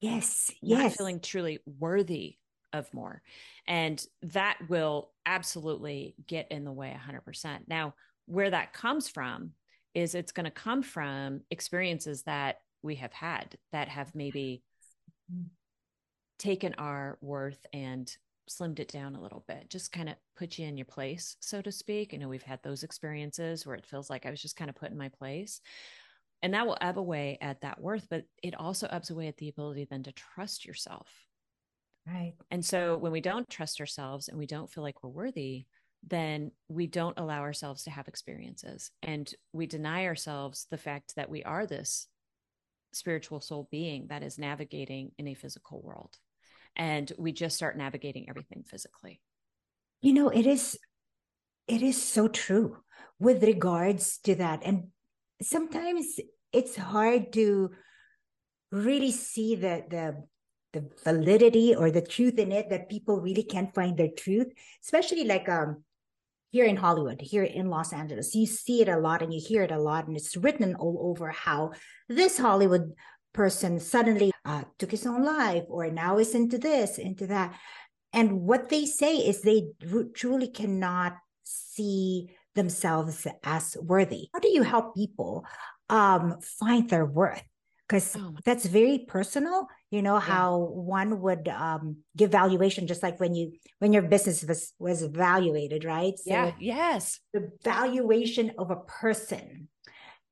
Yes. 0.00 0.52
Not 0.62 0.82
yes. 0.82 0.96
feeling 0.96 1.20
truly 1.20 1.60
worthy 1.78 2.36
of 2.72 2.92
more. 2.92 3.22
And 3.66 4.04
that 4.22 4.58
will 4.68 5.10
absolutely 5.24 6.14
get 6.26 6.50
in 6.50 6.64
the 6.64 6.72
way 6.72 6.96
100%. 7.08 7.60
Now, 7.68 7.94
where 8.26 8.50
that 8.50 8.72
comes 8.72 9.08
from 9.08 9.52
is 9.94 10.14
it's 10.14 10.32
going 10.32 10.44
to 10.44 10.50
come 10.50 10.82
from 10.82 11.40
experiences 11.50 12.22
that 12.24 12.56
we 12.82 12.96
have 12.96 13.12
had 13.12 13.56
that 13.72 13.88
have 13.88 14.14
maybe 14.14 14.62
mm-hmm. 15.32 15.46
taken 16.38 16.74
our 16.74 17.18
worth 17.20 17.64
and 17.72 18.14
slimmed 18.48 18.78
it 18.78 18.88
down 18.88 19.14
a 19.14 19.20
little 19.20 19.44
bit, 19.46 19.68
just 19.68 19.92
kind 19.92 20.08
of 20.08 20.16
put 20.36 20.58
you 20.58 20.66
in 20.66 20.76
your 20.76 20.86
place, 20.86 21.36
so 21.40 21.60
to 21.62 21.72
speak. 21.72 22.12
You 22.12 22.18
know, 22.18 22.28
we've 22.28 22.42
had 22.42 22.62
those 22.62 22.82
experiences 22.82 23.66
where 23.66 23.76
it 23.76 23.86
feels 23.86 24.08
like 24.10 24.26
I 24.26 24.30
was 24.30 24.42
just 24.42 24.56
kind 24.56 24.70
of 24.70 24.76
put 24.76 24.90
in 24.90 24.96
my 24.96 25.08
place. 25.08 25.60
And 26.42 26.54
that 26.54 26.66
will 26.66 26.78
ebb 26.80 26.98
away 26.98 27.38
at 27.40 27.62
that 27.62 27.80
worth, 27.80 28.06
but 28.10 28.24
it 28.42 28.54
also 28.54 28.86
ebbs 28.90 29.10
away 29.10 29.26
at 29.28 29.36
the 29.38 29.48
ability 29.48 29.86
then 29.90 30.02
to 30.04 30.12
trust 30.12 30.64
yourself. 30.64 31.08
Right. 32.06 32.34
And 32.50 32.64
so 32.64 32.96
when 32.96 33.10
we 33.10 33.20
don't 33.20 33.48
trust 33.48 33.80
ourselves 33.80 34.28
and 34.28 34.38
we 34.38 34.46
don't 34.46 34.70
feel 34.70 34.84
like 34.84 35.02
we're 35.02 35.10
worthy, 35.10 35.66
then 36.06 36.52
we 36.68 36.86
don't 36.86 37.18
allow 37.18 37.40
ourselves 37.40 37.82
to 37.84 37.90
have 37.90 38.06
experiences 38.06 38.90
and 39.02 39.32
we 39.52 39.66
deny 39.66 40.06
ourselves 40.06 40.66
the 40.70 40.78
fact 40.78 41.16
that 41.16 41.28
we 41.28 41.42
are 41.42 41.66
this 41.66 42.06
spiritual 42.92 43.40
soul 43.40 43.66
being 43.70 44.06
that 44.08 44.22
is 44.22 44.38
navigating 44.38 45.10
in 45.18 45.26
a 45.26 45.34
physical 45.34 45.82
world 45.82 46.16
and 46.76 47.12
we 47.18 47.32
just 47.32 47.56
start 47.56 47.76
navigating 47.76 48.28
everything 48.28 48.62
physically 48.64 49.20
you 50.02 50.12
know 50.12 50.28
it 50.28 50.46
is 50.46 50.78
it 51.68 51.82
is 51.82 52.00
so 52.00 52.28
true 52.28 52.76
with 53.18 53.42
regards 53.42 54.18
to 54.18 54.34
that 54.34 54.60
and 54.64 54.88
sometimes 55.42 56.18
it's 56.52 56.76
hard 56.76 57.32
to 57.32 57.70
really 58.72 59.12
see 59.12 59.54
the 59.54 59.84
the 59.90 60.24
the 60.72 60.88
validity 61.04 61.74
or 61.74 61.90
the 61.90 62.02
truth 62.02 62.38
in 62.38 62.52
it 62.52 62.68
that 62.68 62.90
people 62.90 63.20
really 63.20 63.42
can't 63.42 63.74
find 63.74 63.96
their 63.96 64.10
truth, 64.16 64.48
especially 64.84 65.24
like 65.24 65.48
um 65.48 65.82
here 66.50 66.66
in 66.66 66.76
Hollywood, 66.76 67.20
here 67.20 67.42
in 67.42 67.68
Los 67.68 67.92
Angeles. 67.92 68.34
You 68.34 68.46
see 68.46 68.82
it 68.82 68.88
a 68.88 68.98
lot 68.98 69.22
and 69.22 69.32
you 69.32 69.40
hear 69.40 69.62
it 69.62 69.70
a 69.70 69.80
lot, 69.80 70.06
and 70.06 70.16
it's 70.16 70.36
written 70.36 70.74
all 70.74 70.98
over 71.00 71.30
how 71.30 71.72
this 72.08 72.38
Hollywood 72.38 72.92
person 73.36 73.78
suddenly 73.78 74.32
uh, 74.44 74.64
took 74.78 74.90
his 74.90 75.06
own 75.06 75.22
life 75.22 75.64
or 75.68 75.90
now 75.90 76.18
is 76.18 76.34
into 76.34 76.58
this, 76.58 76.98
into 76.98 77.26
that. 77.28 77.54
And 78.12 78.40
what 78.42 78.70
they 78.70 78.86
say 78.86 79.16
is 79.16 79.42
they 79.42 79.68
truly 80.14 80.48
cannot 80.48 81.16
see 81.44 82.30
themselves 82.54 83.26
as 83.44 83.76
worthy. 83.80 84.28
How 84.32 84.40
do 84.40 84.48
you 84.48 84.62
help 84.62 84.96
people 84.96 85.44
um, 85.90 86.40
find 86.40 86.88
their 86.88 87.04
worth? 87.04 87.44
Because 87.86 88.16
oh. 88.16 88.34
that's 88.44 88.66
very 88.66 89.04
personal 89.06 89.68
you 89.90 90.02
know 90.02 90.14
yeah. 90.14 90.20
how 90.20 90.58
one 90.58 91.20
would 91.20 91.48
um, 91.48 91.98
give 92.16 92.30
valuation 92.32 92.86
just 92.86 93.02
like 93.02 93.20
when 93.20 93.34
you 93.34 93.52
when 93.78 93.92
your 93.92 94.02
business 94.02 94.44
was 94.44 94.72
was 94.78 95.02
evaluated 95.02 95.84
right 95.84 96.18
so 96.18 96.30
yeah 96.30 96.52
yes 96.58 97.20
the 97.32 97.50
valuation 97.62 98.52
of 98.58 98.70
a 98.70 98.76
person 98.76 99.68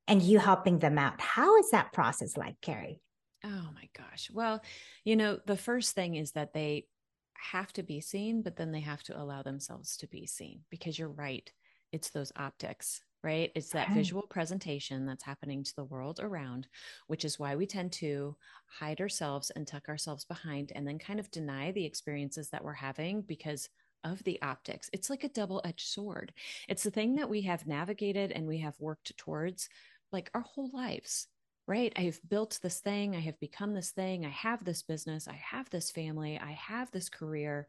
and 0.09 0.23
you 0.23 0.39
helping 0.39 0.79
them 0.79 0.99
out 0.99 1.21
how 1.21 1.57
is 1.57 1.71
that 1.71 1.93
process 1.93 2.37
like 2.37 2.61
cari 2.61 3.01
oh 3.45 3.69
my 3.75 3.89
gosh 3.97 4.31
well 4.33 4.63
you 5.05 5.17
know 5.17 5.39
the 5.47 5.57
first 5.57 5.95
thing 5.95 6.15
is 6.15 6.33
that 6.33 6.53
they 6.53 6.87
have 7.35 7.73
to 7.73 7.83
be 7.83 8.01
seen 8.01 8.43
but 8.43 8.57
then 8.57 8.73
they 8.73 8.81
have 8.81 9.03
to 9.03 9.21
allow 9.21 9.43
themselves 9.43 9.97
to 9.97 10.07
be 10.07 10.27
seen 10.27 10.61
because 10.71 10.99
you're 10.99 11.09
right 11.09 11.53
it's 11.93 12.11
those 12.11 12.33
optics 12.37 13.01
right? 13.25 13.51
It's 13.55 13.71
that 13.71 13.89
right. 13.89 13.97
visual 13.97 14.23
presentation 14.23 15.07
that's 15.07 15.25
happening 15.25 15.65
to 15.65 15.75
the 15.75 15.85
world 15.85 16.21
around, 16.23 16.69
which 17.07 17.25
is 17.25 17.39
why 17.39 17.57
we 17.57 17.67
tend 17.67 17.91
to 17.93 18.37
hide 18.67 19.01
ourselves 19.01 19.51
and 19.51 19.67
tuck 19.67 19.89
ourselves 19.89 20.27
behind 20.27 20.73
and 20.75 20.87
then 20.87 20.99
kind 20.99 21.19
of 21.19 21.31
deny 21.31 21.73
the 21.73 21.87
experiences 21.87 22.51
that 22.51 22.63
we're 22.63 22.75
having 22.75 23.23
because 23.23 23.71
of 24.05 24.23
the 24.25 24.41
optics. 24.43 24.91
It's 24.93 25.09
like 25.09 25.25
a 25.25 25.31
double 25.31 25.63
edged 25.65 25.89
sword. 25.89 26.35
It's 26.69 26.83
the 26.83 26.91
thing 26.91 27.15
that 27.15 27.31
we 27.31 27.41
have 27.43 27.67
navigated 27.67 28.31
and 28.31 28.47
we 28.47 28.59
have 28.59 28.79
worked 28.79 29.17
towards 29.17 29.71
like 30.15 30.31
our 30.35 30.41
whole 30.41 30.71
lives. 30.73 31.29
Right. 31.67 31.93
I 31.97 32.03
have 32.03 32.19
built 32.29 32.59
this 32.63 32.81
thing. 32.81 33.17
I 33.17 33.21
have 33.21 33.41
become 33.41 33.75
this 33.75 33.91
thing. 33.91 34.27
I 34.27 34.31
have 34.31 34.65
this 34.65 34.83
business. 34.83 35.29
I 35.29 35.41
have 35.51 35.69
this 35.71 35.91
family. 35.91 36.39
I 36.39 36.53
have 36.53 36.91
this 36.91 37.09
career. 37.09 37.69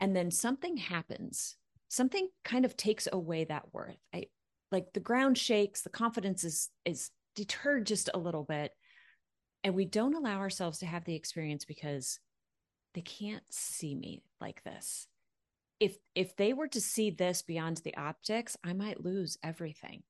And 0.00 0.14
then 0.14 0.30
something 0.30 0.76
happens 0.76 1.56
something 1.88 2.28
kind 2.44 2.64
of 2.64 2.76
takes 2.76 3.06
away 3.12 3.44
that 3.44 3.72
worth. 3.72 3.96
I, 4.12 4.26
like 4.72 4.92
the 4.92 5.00
ground 5.00 5.38
shakes 5.38 5.82
the 5.82 5.90
confidence 5.90 6.44
is 6.44 6.70
is 6.84 7.10
deterred 7.34 7.86
just 7.86 8.10
a 8.12 8.18
little 8.18 8.44
bit 8.44 8.72
and 9.62 9.74
we 9.74 9.84
don't 9.84 10.14
allow 10.14 10.38
ourselves 10.38 10.78
to 10.78 10.86
have 10.86 11.04
the 11.04 11.14
experience 11.14 11.64
because 11.64 12.18
they 12.94 13.00
can't 13.02 13.44
see 13.50 13.94
me 13.94 14.22
like 14.40 14.62
this 14.64 15.06
if 15.78 15.96
if 16.14 16.34
they 16.36 16.52
were 16.52 16.68
to 16.68 16.80
see 16.80 17.10
this 17.10 17.42
beyond 17.42 17.76
the 17.78 17.96
optics 17.96 18.56
i 18.64 18.72
might 18.72 19.04
lose 19.04 19.38
everything 19.42 20.02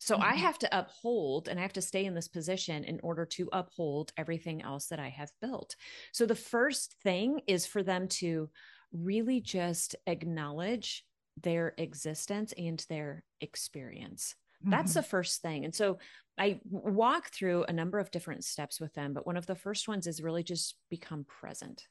so 0.00 0.16
mm-hmm. 0.16 0.24
i 0.24 0.34
have 0.34 0.58
to 0.58 0.78
uphold 0.78 1.46
and 1.46 1.60
i 1.60 1.62
have 1.62 1.72
to 1.72 1.80
stay 1.80 2.04
in 2.04 2.14
this 2.14 2.28
position 2.28 2.82
in 2.82 2.98
order 3.04 3.24
to 3.24 3.48
uphold 3.52 4.12
everything 4.16 4.60
else 4.62 4.86
that 4.86 4.98
i 4.98 5.08
have 5.08 5.30
built 5.40 5.76
so 6.12 6.26
the 6.26 6.34
first 6.34 6.96
thing 7.04 7.40
is 7.46 7.64
for 7.64 7.84
them 7.84 8.08
to 8.08 8.50
really 8.92 9.40
just 9.40 9.94
acknowledge 10.06 11.04
their 11.42 11.74
existence 11.78 12.52
and 12.56 12.84
their 12.88 13.24
experience. 13.40 14.34
Mm-hmm. 14.62 14.70
That's 14.70 14.94
the 14.94 15.02
first 15.02 15.42
thing. 15.42 15.64
And 15.64 15.74
so 15.74 15.98
I 16.38 16.60
walk 16.68 17.30
through 17.30 17.64
a 17.64 17.72
number 17.72 17.98
of 17.98 18.10
different 18.10 18.44
steps 18.44 18.80
with 18.80 18.92
them, 18.94 19.12
but 19.12 19.26
one 19.26 19.36
of 19.36 19.46
the 19.46 19.54
first 19.54 19.88
ones 19.88 20.06
is 20.06 20.22
really 20.22 20.42
just 20.42 20.76
become 20.90 21.24
present. 21.24 21.86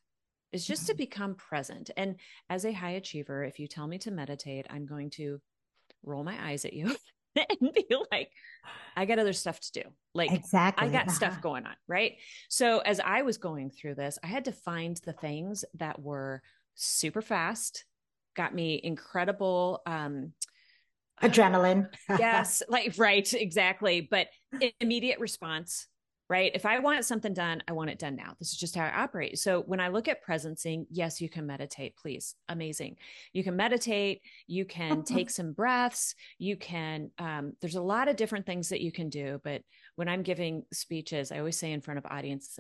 It's 0.52 0.66
just 0.66 0.84
mm-hmm. 0.84 0.92
to 0.92 0.98
become 0.98 1.36
present. 1.36 1.92
And 1.96 2.16
as 2.50 2.66
a 2.66 2.74
high 2.74 2.92
achiever, 2.92 3.44
if 3.44 3.60
you 3.60 3.68
tell 3.68 3.88
me 3.88 3.98
to 4.00 4.12
meditate, 4.12 4.66
I'm 4.70 4.86
going 4.86 5.12
to 5.12 5.40
roll 6.04 6.24
my 6.24 6.36
eyes 6.42 6.66
at 6.66 6.74
you 6.74 6.96
and 7.62 7.74
be 7.74 7.86
like, 8.12 8.30
I 8.96 9.06
got 9.06 9.20
other 9.20 9.34
stuff 9.34 9.60
to 9.60 9.84
do. 9.84 9.90
Like, 10.14 10.32
exactly. 10.32 10.88
I 10.88 10.92
got 10.92 11.08
uh-huh. 11.08 11.14
stuff 11.14 11.42
going 11.42 11.66
on. 11.66 11.76
Right. 11.88 12.18
So, 12.50 12.80
as 12.80 13.00
I 13.00 13.22
was 13.22 13.38
going 13.38 13.70
through 13.72 13.96
this, 13.96 14.18
I 14.24 14.28
had 14.28 14.46
to 14.46 14.52
find 14.52 14.98
the 15.06 15.14
things 15.14 15.66
that 15.76 16.02
were 16.02 16.42
super 16.76 17.22
fast, 17.22 17.86
got 18.36 18.56
me 18.56 18.80
incredible 18.82 19.82
um 19.86 20.32
adrenaline 21.22 21.90
yes 22.20 22.64
like 22.70 22.94
right 22.98 23.34
exactly 23.34 24.00
but 24.00 24.28
immediate 24.80 25.20
response 25.20 25.88
right? 26.30 26.52
If 26.54 26.66
i 26.66 26.80
want 26.80 27.06
something 27.06 27.34
done 27.34 27.64
i 27.68 27.72
want 27.72 27.90
it 27.90 28.00
done 28.00 28.16
now. 28.16 28.36
This 28.40 28.52
is 28.52 28.58
just 28.58 28.76
how 28.76 28.86
i 28.86 29.04
operate. 29.04 29.40
So 29.40 29.62
when 29.62 29.80
i 29.80 29.88
look 29.88 30.08
at 30.08 30.24
presencing 30.24 30.86
yes 30.92 31.20
you 31.20 31.30
can 31.30 31.46
meditate 31.46 31.96
please. 31.98 32.36
Amazing. 32.48 32.98
You 33.34 33.44
can 33.44 33.56
meditate 33.56 34.22
you 34.48 34.66
can 34.66 35.04
take 35.04 35.30
some 35.30 35.54
breaths 35.54 36.16
you 36.38 36.56
can 36.56 37.12
um, 37.18 37.54
there's 37.62 37.76
a 37.76 37.82
lot 37.82 38.08
of 38.08 38.16
different 38.16 38.46
things 38.46 38.70
that 38.70 38.82
you 38.82 38.92
can 38.92 39.10
do 39.10 39.40
but 39.44 39.62
when 39.96 40.08
i'm 40.08 40.24
giving 40.24 40.64
speeches 40.72 41.32
i 41.32 41.40
always 41.40 41.58
say 41.58 41.72
in 41.72 41.82
front 41.82 41.98
of 41.98 42.06
audiences 42.06 42.60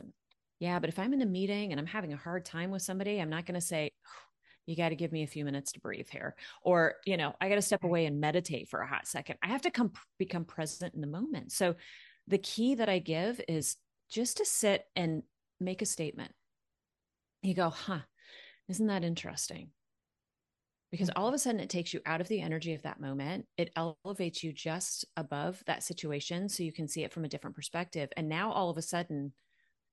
yeah 0.59 0.79
but 0.79 0.89
if 0.89 0.99
i'm 0.99 1.13
in 1.13 1.21
a 1.21 1.25
meeting 1.25 1.71
and 1.71 1.79
i'm 1.79 1.85
having 1.85 2.13
a 2.13 2.17
hard 2.17 2.45
time 2.45 2.71
with 2.71 2.81
somebody 2.81 3.19
i'm 3.19 3.29
not 3.29 3.45
going 3.45 3.59
to 3.59 3.61
say 3.61 3.91
you 4.69 4.75
got 4.75 4.89
to 4.89 4.95
give 4.95 5.11
me 5.11 5.23
a 5.23 5.27
few 5.27 5.43
minutes 5.43 5.71
to 5.71 5.79
breathe 5.79 6.07
here. 6.11 6.35
Or 6.61 6.95
you 7.05 7.17
know 7.17 7.33
i 7.41 7.49
got 7.49 7.55
to 7.55 7.61
step 7.61 7.83
away 7.83 8.05
and 8.05 8.21
meditate 8.21 8.69
for 8.69 8.81
a 8.81 8.87
hot 8.87 9.07
second. 9.07 9.37
I 9.41 9.47
have 9.47 9.63
to 9.63 9.71
come 9.71 9.91
become 10.19 10.45
present 10.45 10.93
in 10.93 11.01
the 11.01 11.07
moment. 11.07 11.51
So 11.51 11.75
the 12.29 12.37
key 12.37 12.75
that 12.75 12.87
i 12.89 12.99
give 12.99 13.41
is 13.47 13.75
just 14.09 14.37
to 14.37 14.45
sit 14.45 14.85
and 14.95 15.23
make 15.59 15.81
a 15.81 15.85
statement. 15.85 16.31
You 17.41 17.53
go 17.53 17.69
huh 17.69 17.99
isn't 18.69 18.87
that 18.87 19.03
interesting? 19.03 19.71
Because 20.91 21.09
all 21.15 21.27
of 21.27 21.33
a 21.33 21.39
sudden 21.39 21.59
it 21.59 21.69
takes 21.69 21.93
you 21.93 22.01
out 22.05 22.21
of 22.21 22.27
the 22.27 22.41
energy 22.41 22.73
of 22.73 22.83
that 22.83 22.99
moment. 22.99 23.45
It 23.57 23.71
elevates 23.75 24.43
you 24.43 24.53
just 24.53 25.05
above 25.17 25.61
that 25.65 25.83
situation 25.83 26.49
so 26.49 26.63
you 26.63 26.71
can 26.71 26.87
see 26.87 27.03
it 27.03 27.11
from 27.11 27.25
a 27.25 27.29
different 27.29 27.55
perspective. 27.55 28.09
And 28.15 28.29
now 28.29 28.51
all 28.51 28.69
of 28.69 28.77
a 28.77 28.81
sudden 28.81 29.33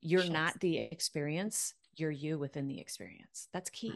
you're 0.02 0.28
not 0.28 0.60
the 0.60 0.76
experience 0.76 1.74
you're 1.96 2.10
you 2.10 2.38
within 2.38 2.68
the 2.68 2.78
experience. 2.78 3.48
That's 3.52 3.70
key. 3.70 3.94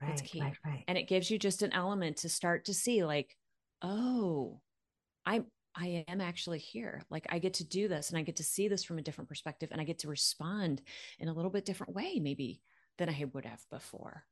Right, 0.00 0.10
it's 0.12 0.22
key. 0.22 0.40
Right, 0.40 0.56
right. 0.64 0.84
And 0.88 0.98
it 0.98 1.08
gives 1.08 1.30
you 1.30 1.38
just 1.38 1.62
an 1.62 1.72
element 1.72 2.18
to 2.18 2.28
start 2.28 2.64
to 2.66 2.74
see 2.74 3.04
like, 3.04 3.36
oh, 3.82 4.60
I 5.24 5.42
I 5.74 6.04
am 6.08 6.20
actually 6.20 6.58
here. 6.58 7.02
Like 7.10 7.26
I 7.30 7.38
get 7.38 7.54
to 7.54 7.64
do 7.64 7.88
this 7.88 8.10
and 8.10 8.18
I 8.18 8.22
get 8.22 8.36
to 8.36 8.44
see 8.44 8.68
this 8.68 8.84
from 8.84 8.98
a 8.98 9.02
different 9.02 9.28
perspective 9.28 9.70
and 9.72 9.80
I 9.80 9.84
get 9.84 10.00
to 10.00 10.08
respond 10.08 10.82
in 11.18 11.28
a 11.28 11.32
little 11.32 11.50
bit 11.50 11.64
different 11.64 11.94
way 11.94 12.20
maybe 12.20 12.60
than 12.98 13.08
I 13.08 13.24
would 13.32 13.46
have 13.46 13.62
before. 13.70 14.24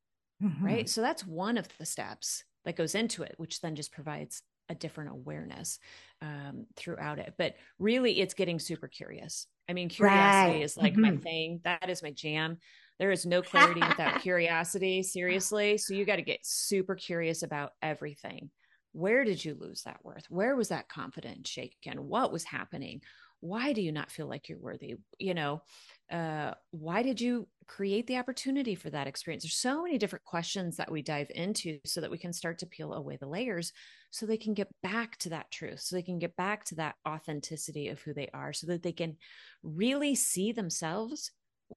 Mm-hmm. 0.43 0.65
Right? 0.65 0.89
So 0.89 1.01
that's 1.01 1.27
one 1.27 1.59
of 1.59 1.69
the 1.79 1.87
steps 1.87 2.45
that 2.65 2.77
goes 2.77 2.95
into 2.95 3.23
it, 3.23 3.35
which 3.37 3.61
then 3.61 3.75
just 3.75 3.93
provides 3.93 4.43
a 4.69 4.75
different 4.75 5.11
awareness 5.11 5.79
um, 6.23 6.67
throughout 6.77 7.19
it. 7.19 7.35
But 7.37 7.57
really, 7.79 8.21
it's 8.21 8.35
getting 8.35 8.59
super 8.59 8.89
curious. 8.89 9.47
I 9.69 9.73
mean, 9.73 9.89
curiosity 9.89 10.59
right. 10.59 10.63
is 10.63 10.77
like 10.77 10.93
mm-hmm. 10.93 11.03
my 11.03 11.17
thing. 11.17 11.61
That 11.65 11.91
is 11.91 12.03
my 12.03 12.13
jam. 12.13 12.59
There 12.99 13.11
is 13.11 13.27
no 13.27 13.43
clarity 13.43 13.81
without 13.81 14.21
curiosity, 14.23 15.03
seriously. 15.03 15.79
So 15.79 15.95
you 15.95 16.05
got 16.05 16.17
to 16.17 16.23
get 16.23 16.41
super 16.43 16.95
curious 16.95 17.43
about 17.43 17.73
everything. 17.83 18.51
Where 18.93 19.25
did 19.25 19.45
you 19.45 19.57
lose 19.59 19.83
that 19.83 20.05
worth? 20.05 20.25
Where 20.29 20.57
was 20.57 20.69
that 20.69 20.89
confidence 20.89 21.49
shaken? 21.49 22.09
What 22.09 22.33
was 22.33 22.45
happening? 22.45 23.03
Why 23.41 23.73
do 23.73 23.81
you 23.81 23.93
not 23.93 24.11
feel 24.11 24.27
like 24.27 24.49
you're 24.49 24.59
worthy? 24.59 24.97
You 25.19 25.35
know, 25.35 25.63
uh, 26.11 26.53
why 26.73 27.03
did 27.03 27.21
you 27.21 27.49
create 27.67 28.07
the 28.07 28.19
opportunity 28.19 28.75
for 28.75 28.91
that 28.91 29.07
experience? 29.07 29.45
There's 29.45 29.55
so 29.55 29.83
many 29.83 29.97
different 29.97 30.25
questions 30.25 30.77
that 30.77 30.91
we 30.91 31.03
dive 31.03 31.31
into 31.35 31.79
so 31.87 32.01
that 32.01 32.11
we 32.11 32.19
can 32.19 32.33
start 32.33 32.59
to 32.59 32.67
peel 32.67 32.93
away 32.93 33.17
the 33.17 33.29
layers 33.29 33.73
so 34.11 34.27
they 34.27 34.37
can 34.37 34.55
get 34.55 34.69
back 34.83 35.17
to 35.19 35.31
that 35.31 35.51
truth, 35.51 35.81
so 35.81 35.95
they 35.95 36.03
can 36.03 36.19
get 36.19 36.37
back 36.37 36.65
to 36.65 36.75
that 36.75 36.97
authenticity 37.09 37.89
of 37.89 38.01
who 38.03 38.13
they 38.13 38.29
are, 38.35 38.53
so 38.53 38.67
that 38.67 38.83
they 38.83 38.93
can 38.93 39.17
really 39.63 40.15
see 40.15 40.53
themselves 40.53 41.31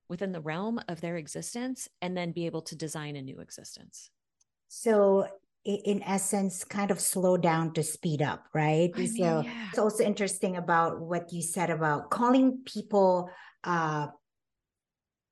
within 0.10 0.32
the 0.32 0.42
realm 0.42 0.82
of 0.88 1.00
their 1.00 1.18
existence 1.18 1.88
and 2.02 2.18
then 2.18 2.32
be 2.32 2.48
able 2.48 2.64
to 2.64 2.76
design 2.76 3.16
a 3.16 3.22
new 3.22 3.40
existence. 3.40 4.10
So, 4.68 5.28
in 5.66 6.04
essence, 6.04 6.64
kind 6.64 6.92
of 6.92 7.00
slow 7.00 7.38
down 7.38 7.74
to 7.74 7.84
speed 7.84 8.22
up, 8.22 8.46
right? 8.54 8.92
I 8.96 8.98
mean, 8.98 9.08
so, 9.08 9.42
yeah. 9.42 9.68
it's 9.70 9.80
also 9.80 10.04
interesting 10.04 10.58
about 10.58 11.00
what 11.00 11.32
you 11.32 11.42
said 11.42 11.70
about 11.70 12.10
calling 12.10 12.60
people 12.66 13.30
uh 13.64 14.08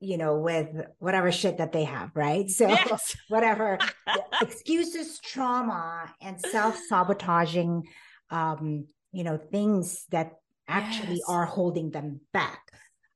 you 0.03 0.17
know, 0.17 0.39
with 0.39 0.67
whatever 0.97 1.31
shit 1.31 1.59
that 1.59 1.71
they 1.71 1.83
have, 1.83 2.09
right? 2.15 2.49
So, 2.49 2.67
yes. 2.67 3.15
whatever 3.27 3.77
excuses, 4.41 5.19
trauma, 5.19 6.11
and 6.19 6.41
self 6.41 6.75
sabotaging, 6.89 7.83
um, 8.31 8.87
you 9.11 9.23
know, 9.23 9.37
things 9.37 10.05
that 10.09 10.31
actually 10.67 11.17
yes. 11.17 11.25
are 11.27 11.45
holding 11.45 11.91
them 11.91 12.21
back 12.33 12.71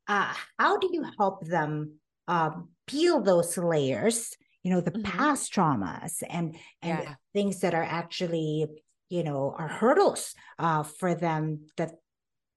uh, 0.08 0.34
how 0.58 0.78
do 0.78 0.90
you 0.92 1.06
help 1.18 1.46
them 1.46 1.94
um, 2.28 2.70
peel 2.88 3.22
those 3.22 3.58
layers 3.58 4.36
you 4.66 4.72
know 4.72 4.82
the 4.82 4.90
mm-hmm. 4.90 5.04
past 5.04 5.54
traumas 5.54 6.24
and 6.28 6.58
and 6.82 7.00
yeah. 7.04 7.14
things 7.34 7.60
that 7.60 7.76
are 7.76 7.84
actually 7.84 8.66
you 9.10 9.24
know 9.24 9.54
are 9.56 9.68
hurdles 9.68 10.34
uh, 10.58 10.82
for 10.82 11.14
them 11.14 11.68
that 11.78 11.92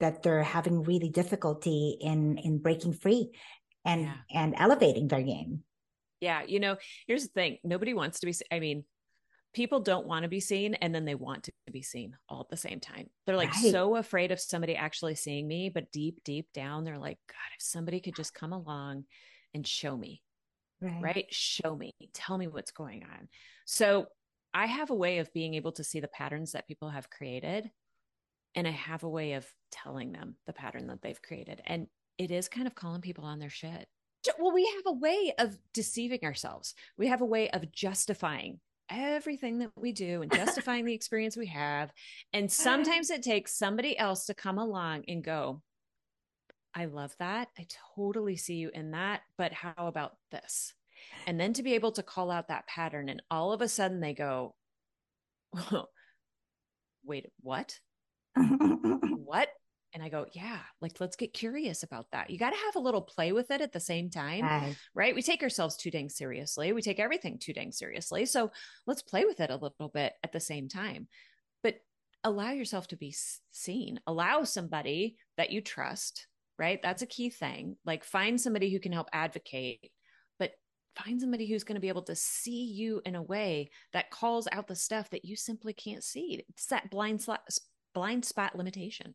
that 0.00 0.22
they're 0.22 0.42
having 0.42 0.82
really 0.82 1.10
difficulty 1.10 1.98
in 2.00 2.38
in 2.38 2.58
breaking 2.58 2.94
free 2.94 3.28
and 3.84 4.02
yeah. 4.04 4.14
and 4.32 4.54
elevating 4.56 5.08
their 5.08 5.22
game. 5.22 5.62
Yeah, 6.20 6.42
you 6.46 6.60
know, 6.60 6.78
here's 7.06 7.24
the 7.24 7.28
thing. 7.28 7.58
Nobody 7.62 7.92
wants 7.92 8.20
to 8.20 8.26
be 8.26 8.34
I 8.50 8.58
mean, 8.58 8.84
people 9.52 9.80
don't 9.80 10.06
want 10.06 10.22
to 10.22 10.30
be 10.30 10.40
seen 10.40 10.76
and 10.76 10.94
then 10.94 11.04
they 11.04 11.14
want 11.14 11.44
to 11.44 11.52
be 11.70 11.82
seen 11.82 12.16
all 12.26 12.40
at 12.40 12.48
the 12.48 12.56
same 12.56 12.80
time. 12.80 13.10
They're 13.26 13.36
like 13.36 13.52
right. 13.52 13.70
so 13.70 13.96
afraid 13.96 14.32
of 14.32 14.40
somebody 14.40 14.74
actually 14.76 15.14
seeing 15.14 15.46
me, 15.46 15.68
but 15.68 15.92
deep 15.92 16.24
deep 16.24 16.48
down 16.54 16.84
they're 16.84 16.96
like 16.96 17.18
god, 17.28 17.52
if 17.54 17.62
somebody 17.62 18.00
could 18.00 18.16
just 18.16 18.32
come 18.32 18.54
along 18.54 19.04
and 19.52 19.66
show 19.66 19.94
me. 19.94 20.22
Right. 20.80 21.02
right? 21.02 21.26
Show 21.30 21.76
me. 21.76 21.92
Tell 22.14 22.38
me 22.38 22.46
what's 22.46 22.70
going 22.70 23.02
on. 23.04 23.28
So, 23.64 24.06
I 24.54 24.64
have 24.64 24.88
a 24.88 24.94
way 24.94 25.18
of 25.18 25.32
being 25.34 25.54
able 25.54 25.72
to 25.72 25.84
see 25.84 26.00
the 26.00 26.08
patterns 26.08 26.52
that 26.52 26.66
people 26.66 26.88
have 26.88 27.10
created 27.10 27.70
and 28.54 28.66
I 28.66 28.72
have 28.72 29.04
a 29.04 29.08
way 29.08 29.34
of 29.34 29.46
telling 29.70 30.12
them 30.12 30.36
the 30.46 30.52
pattern 30.52 30.86
that 30.88 31.02
they've 31.02 31.20
created. 31.22 31.62
And 31.64 31.86
it 32.18 32.30
is 32.30 32.48
kind 32.48 32.66
of 32.66 32.74
calling 32.74 33.00
people 33.00 33.24
on 33.24 33.38
their 33.38 33.50
shit. 33.50 33.86
Well, 34.38 34.52
we 34.52 34.66
have 34.74 34.82
a 34.86 34.98
way 34.98 35.32
of 35.38 35.56
deceiving 35.72 36.20
ourselves. 36.24 36.74
We 36.96 37.06
have 37.06 37.20
a 37.20 37.26
way 37.26 37.50
of 37.50 37.70
justifying 37.70 38.58
everything 38.90 39.58
that 39.58 39.70
we 39.76 39.92
do 39.92 40.22
and 40.22 40.32
justifying 40.32 40.84
the 40.84 40.94
experience 40.94 41.36
we 41.36 41.46
have. 41.46 41.92
And 42.32 42.50
sometimes 42.50 43.10
it 43.10 43.22
takes 43.22 43.56
somebody 43.56 43.96
else 43.96 44.26
to 44.26 44.34
come 44.34 44.58
along 44.58 45.04
and 45.06 45.22
go, 45.22 45.62
I 46.78 46.84
love 46.84 47.12
that. 47.18 47.48
I 47.58 47.66
totally 47.96 48.36
see 48.36 48.54
you 48.54 48.70
in 48.72 48.92
that. 48.92 49.22
But 49.36 49.52
how 49.52 49.74
about 49.76 50.12
this? 50.30 50.72
And 51.26 51.38
then 51.38 51.52
to 51.54 51.64
be 51.64 51.74
able 51.74 51.90
to 51.92 52.04
call 52.04 52.30
out 52.30 52.48
that 52.48 52.68
pattern, 52.68 53.08
and 53.08 53.20
all 53.32 53.52
of 53.52 53.60
a 53.60 53.68
sudden 53.68 53.98
they 53.98 54.14
go, 54.14 54.54
wait, 57.04 57.26
what? 57.40 57.76
what? 58.36 59.48
And 59.92 60.04
I 60.04 60.08
go, 60.08 60.26
yeah, 60.32 60.58
like 60.80 61.00
let's 61.00 61.16
get 61.16 61.32
curious 61.32 61.82
about 61.82 62.06
that. 62.12 62.30
You 62.30 62.38
got 62.38 62.50
to 62.50 62.56
have 62.66 62.76
a 62.76 62.80
little 62.80 63.02
play 63.02 63.32
with 63.32 63.50
it 63.50 63.60
at 63.60 63.72
the 63.72 63.80
same 63.80 64.08
time, 64.08 64.44
right. 64.44 64.76
right? 64.94 65.14
We 65.16 65.22
take 65.22 65.42
ourselves 65.42 65.76
too 65.76 65.90
dang 65.90 66.10
seriously. 66.10 66.72
We 66.72 66.82
take 66.82 67.00
everything 67.00 67.38
too 67.38 67.54
dang 67.54 67.72
seriously. 67.72 68.24
So 68.26 68.52
let's 68.86 69.02
play 69.02 69.24
with 69.24 69.40
it 69.40 69.50
a 69.50 69.56
little 69.56 69.88
bit 69.92 70.12
at 70.22 70.32
the 70.32 70.40
same 70.40 70.68
time. 70.68 71.08
But 71.64 71.80
allow 72.22 72.52
yourself 72.52 72.86
to 72.88 72.96
be 72.96 73.16
seen. 73.50 73.98
Allow 74.06 74.44
somebody 74.44 75.16
that 75.36 75.50
you 75.50 75.60
trust, 75.60 76.28
right? 76.58 76.80
That's 76.82 77.02
a 77.02 77.06
key 77.06 77.30
thing. 77.30 77.76
Like 77.84 78.04
find 78.04 78.40
somebody 78.40 78.70
who 78.70 78.80
can 78.80 78.92
help 78.92 79.08
advocate, 79.12 79.90
but 80.38 80.52
find 80.96 81.20
somebody 81.20 81.46
who's 81.46 81.64
going 81.64 81.76
to 81.76 81.80
be 81.80 81.88
able 81.88 82.02
to 82.02 82.16
see 82.16 82.64
you 82.64 83.00
in 83.04 83.14
a 83.14 83.22
way 83.22 83.70
that 83.92 84.10
calls 84.10 84.48
out 84.50 84.66
the 84.66 84.74
stuff 84.74 85.10
that 85.10 85.24
you 85.24 85.36
simply 85.36 85.72
can't 85.72 86.02
see. 86.02 86.44
It's 86.48 86.66
that 86.66 86.90
blind 86.90 87.22
spot, 87.22 87.40
blind 87.94 88.24
spot 88.24 88.56
limitation. 88.56 89.14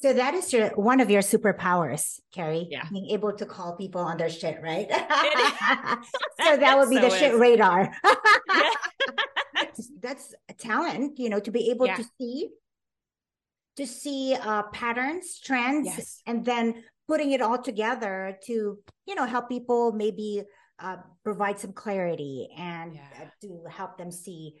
So 0.00 0.12
that 0.12 0.34
is 0.34 0.52
your 0.52 0.68
one 0.70 1.00
of 1.00 1.10
your 1.10 1.22
superpowers, 1.22 2.20
Cari. 2.32 2.66
Yeah. 2.70 2.86
Being 2.90 3.08
able 3.10 3.32
to 3.32 3.46
call 3.46 3.74
people 3.74 4.02
on 4.02 4.18
their 4.18 4.28
shit, 4.28 4.60
right? 4.62 4.86
so 6.42 6.56
that 6.56 6.76
would 6.76 6.90
be 6.90 6.96
so 6.96 7.02
the 7.02 7.06
is. 7.06 7.18
shit 7.18 7.34
radar. 7.38 7.90
that's, 9.54 9.90
that's 10.00 10.34
a 10.50 10.52
talent, 10.52 11.18
you 11.18 11.30
know, 11.30 11.40
to 11.40 11.50
be 11.50 11.70
able 11.70 11.86
yeah. 11.86 11.96
to 11.96 12.04
see 12.20 12.50
to 13.78 13.86
see 13.86 14.34
uh, 14.34 14.64
patterns, 14.74 15.38
trends, 15.38 15.86
yes. 15.86 16.20
and 16.26 16.44
then 16.44 16.82
putting 17.06 17.30
it 17.30 17.40
all 17.40 17.56
together 17.56 18.36
to, 18.44 18.76
you 19.06 19.14
know, 19.14 19.24
help 19.24 19.48
people 19.48 19.92
maybe 19.92 20.42
uh, 20.80 20.96
provide 21.22 21.58
some 21.58 21.72
clarity 21.72 22.48
and 22.58 22.94
yeah. 22.94 23.22
uh, 23.22 23.26
to 23.40 23.62
help 23.70 23.96
them 23.96 24.10
see 24.10 24.54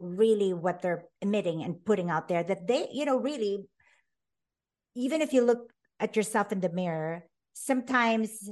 really 0.00 0.52
what 0.52 0.82
they're 0.82 1.04
emitting 1.22 1.62
and 1.62 1.84
putting 1.84 2.10
out 2.10 2.26
there 2.26 2.42
that 2.42 2.66
they, 2.66 2.88
you 2.92 3.04
know, 3.04 3.16
really 3.16 3.64
even 4.96 5.22
if 5.22 5.32
you 5.32 5.44
look 5.44 5.72
at 6.00 6.16
yourself 6.16 6.50
in 6.52 6.60
the 6.60 6.68
mirror, 6.68 7.24
sometimes 7.52 8.50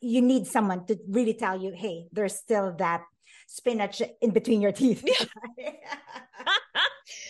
you 0.00 0.20
need 0.20 0.46
someone 0.46 0.84
to 0.86 0.96
really 1.08 1.34
tell 1.34 1.58
you, 1.58 1.72
hey, 1.74 2.06
there's 2.12 2.36
still 2.36 2.74
that 2.78 3.02
spinach 3.46 4.02
in 4.20 4.30
between 4.30 4.60
your 4.60 4.72
teeth. 4.72 5.04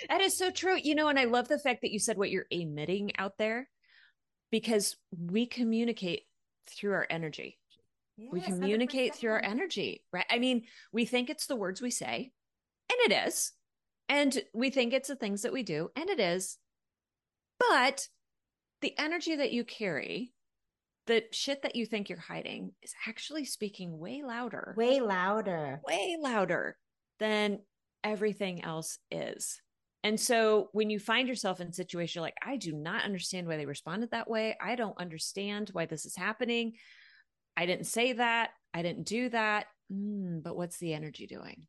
that 0.09 0.21
is 0.21 0.37
so 0.37 0.51
true. 0.51 0.77
You 0.77 0.95
know, 0.95 1.09
and 1.09 1.19
I 1.19 1.25
love 1.25 1.49
the 1.49 1.59
fact 1.59 1.83
that 1.83 1.93
you 1.93 1.99
said 1.99 2.19
what 2.19 2.31
you're 2.31 2.47
emitting 2.51 3.13
out 3.19 3.39
there 3.39 3.69
because 4.51 4.97
we 5.11 5.47
communicate 5.47 6.23
through 6.69 6.93
our 6.93 7.07
energy. 7.09 7.59
Yes, 8.17 8.31
we 8.33 8.41
communicate 8.41 9.13
100%. 9.13 9.17
through 9.17 9.33
our 9.33 9.45
energy, 9.45 10.03
right? 10.13 10.25
I 10.31 10.39
mean, 10.39 10.65
we 10.93 11.05
think 11.05 11.29
it's 11.29 11.47
the 11.47 11.57
words 11.57 11.83
we 11.83 11.91
say, 11.91 12.33
and 12.91 13.13
it 13.13 13.27
is. 13.29 13.53
And 14.09 14.41
we 14.55 14.71
think 14.71 14.93
it's 14.93 15.09
the 15.09 15.17
things 15.17 15.43
that 15.43 15.53
we 15.53 15.63
do, 15.63 15.91
and 15.97 16.09
it 16.09 16.21
is. 16.21 16.59
But 17.59 18.07
the 18.81 18.97
energy 18.99 19.37
that 19.37 19.53
you 19.53 19.65
carry, 19.65 20.33
the 21.07 21.25
shit 21.33 21.63
that 21.63 21.77
you 21.77 21.87
think 21.87 22.09
you're 22.09 22.19
hiding 22.19 22.73
is 22.83 22.95
actually 23.07 23.45
speaking 23.45 23.99
way 23.99 24.23
louder. 24.25 24.75
Way 24.77 25.01
louder. 25.01 25.81
Way 25.87 26.17
louder 26.21 26.77
than 27.19 27.61
everything 28.03 28.65
else 28.65 28.99
is. 29.11 29.61
And 30.05 30.21
so 30.21 30.69
when 30.73 30.91
you 30.91 31.01
find 31.01 31.27
yourself 31.27 31.61
in 31.61 31.69
a 31.69 31.73
situation 31.73 32.23
like, 32.23 32.37
I 32.41 32.57
do 32.57 32.73
not 32.73 33.05
understand 33.05 33.49
why 33.49 33.57
they 33.57 33.67
responded 33.67 34.11
that 34.13 34.31
way. 34.31 34.57
I 34.61 34.77
don't 34.77 34.99
understand 35.01 35.71
why 35.73 35.87
this 35.87 36.07
is 36.07 36.15
happening. 36.15 36.75
I 37.57 37.67
didn't 37.67 37.87
say 37.87 38.13
that. 38.13 38.51
I 38.73 38.83
didn't 38.83 39.07
do 39.07 39.29
that. 39.31 39.67
Mm, 39.93 40.43
but 40.43 40.57
what's 40.57 40.79
the 40.79 40.93
energy 40.93 41.27
doing? 41.27 41.67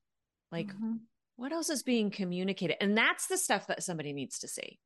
Like, 0.52 0.68
mm-hmm. 0.68 0.96
what 1.36 1.52
else 1.52 1.70
is 1.70 1.84
being 1.84 2.12
communicated? 2.12 2.78
And 2.82 2.98
that's 2.98 3.28
the 3.28 3.38
stuff 3.38 3.68
that 3.68 3.84
somebody 3.84 4.14
needs 4.14 4.40
to 4.40 4.48
see. 4.48 4.80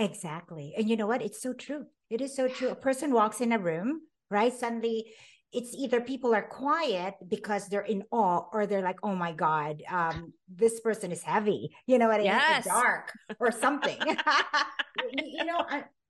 Exactly. 0.00 0.72
And 0.76 0.88
you 0.88 0.96
know 0.96 1.06
what? 1.06 1.22
It's 1.22 1.42
so 1.42 1.52
true. 1.52 1.86
It 2.08 2.20
is 2.20 2.34
so 2.34 2.48
true. 2.48 2.70
A 2.70 2.74
person 2.74 3.12
walks 3.12 3.40
in 3.40 3.52
a 3.52 3.58
room, 3.58 4.00
right? 4.30 4.52
Suddenly 4.52 5.12
it's 5.52 5.74
either 5.74 6.00
people 6.00 6.34
are 6.34 6.46
quiet 6.46 7.16
because 7.28 7.68
they're 7.68 7.82
in 7.82 8.04
awe 8.10 8.44
or 8.52 8.66
they're 8.66 8.82
like, 8.82 8.98
oh 9.02 9.14
my 9.14 9.32
God, 9.32 9.82
um, 9.90 10.32
this 10.48 10.80
person 10.80 11.12
is 11.12 11.22
heavy. 11.22 11.70
You 11.86 11.98
know 11.98 12.08
what 12.08 12.20
I 12.20 12.24
yes. 12.24 12.64
mean? 12.64 12.74
dark 12.74 13.12
or 13.38 13.52
something. 13.64 13.98
you 15.12 15.44
know, 15.44 15.66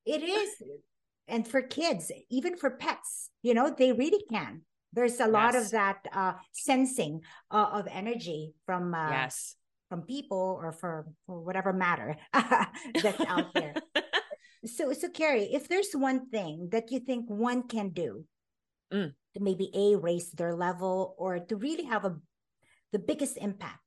it 0.06 0.22
is. 0.22 0.50
And 1.26 1.46
for 1.46 1.62
kids, 1.62 2.12
even 2.30 2.56
for 2.56 2.70
pets, 2.70 3.30
you 3.42 3.54
know, 3.54 3.74
they 3.76 3.92
really 3.92 4.24
can. 4.30 4.62
There's 4.92 5.20
a 5.20 5.26
lot 5.26 5.54
yes. 5.54 5.64
of 5.64 5.70
that 5.72 6.06
uh, 6.12 6.32
sensing 6.52 7.22
uh, 7.50 7.68
of 7.72 7.86
energy 7.90 8.54
from 8.66 8.94
uh, 8.94 9.10
yes 9.10 9.56
from 9.90 10.02
people 10.02 10.58
or 10.62 10.72
for, 10.72 11.06
for 11.26 11.40
whatever 11.40 11.72
matter 11.74 12.16
that's 12.32 13.20
out 13.26 13.52
there. 13.52 13.74
so, 14.64 14.92
so 14.94 15.10
Cari, 15.10 15.52
if 15.52 15.68
there's 15.68 15.92
one 15.92 16.30
thing 16.30 16.68
that 16.70 16.90
you 16.90 17.00
think 17.00 17.28
one 17.28 17.66
can 17.66 17.90
do 17.90 18.24
mm. 18.94 19.12
to 19.34 19.40
maybe 19.40 19.68
a 19.74 19.96
raise 19.96 20.30
their 20.30 20.54
level 20.54 21.14
or 21.18 21.40
to 21.40 21.56
really 21.56 21.84
have 21.84 22.06
a 22.06 22.16
the 22.92 22.98
biggest 22.98 23.36
impact 23.36 23.78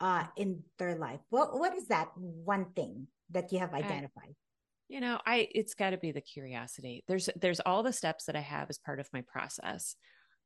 uh, 0.00 0.24
in 0.36 0.62
their 0.78 0.96
life, 0.96 1.20
what 1.30 1.58
what 1.58 1.74
is 1.76 1.88
that 1.88 2.08
one 2.16 2.66
thing 2.74 3.06
that 3.30 3.52
you 3.52 3.58
have 3.58 3.74
identified? 3.74 4.32
I, 4.32 4.88
you 4.88 5.00
know, 5.00 5.18
I 5.24 5.48
it's 5.54 5.74
got 5.74 5.90
to 5.90 5.98
be 5.98 6.12
the 6.12 6.20
curiosity. 6.20 7.04
There's 7.06 7.28
there's 7.36 7.60
all 7.60 7.82
the 7.82 7.92
steps 7.92 8.24
that 8.24 8.36
I 8.36 8.40
have 8.40 8.68
as 8.70 8.78
part 8.78 9.00
of 9.00 9.08
my 9.12 9.22
process, 9.22 9.94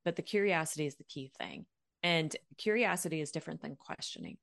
but 0.05 0.17
the 0.17 0.23
curiosity 0.23 0.87
is 0.87 0.97
the 0.97 1.05
key 1.05 1.31
thing. 1.39 1.67
And 2.05 2.35
curiosity 2.59 3.21
is 3.21 3.31
different 3.31 3.63
than 3.63 3.77
questioning 3.77 4.39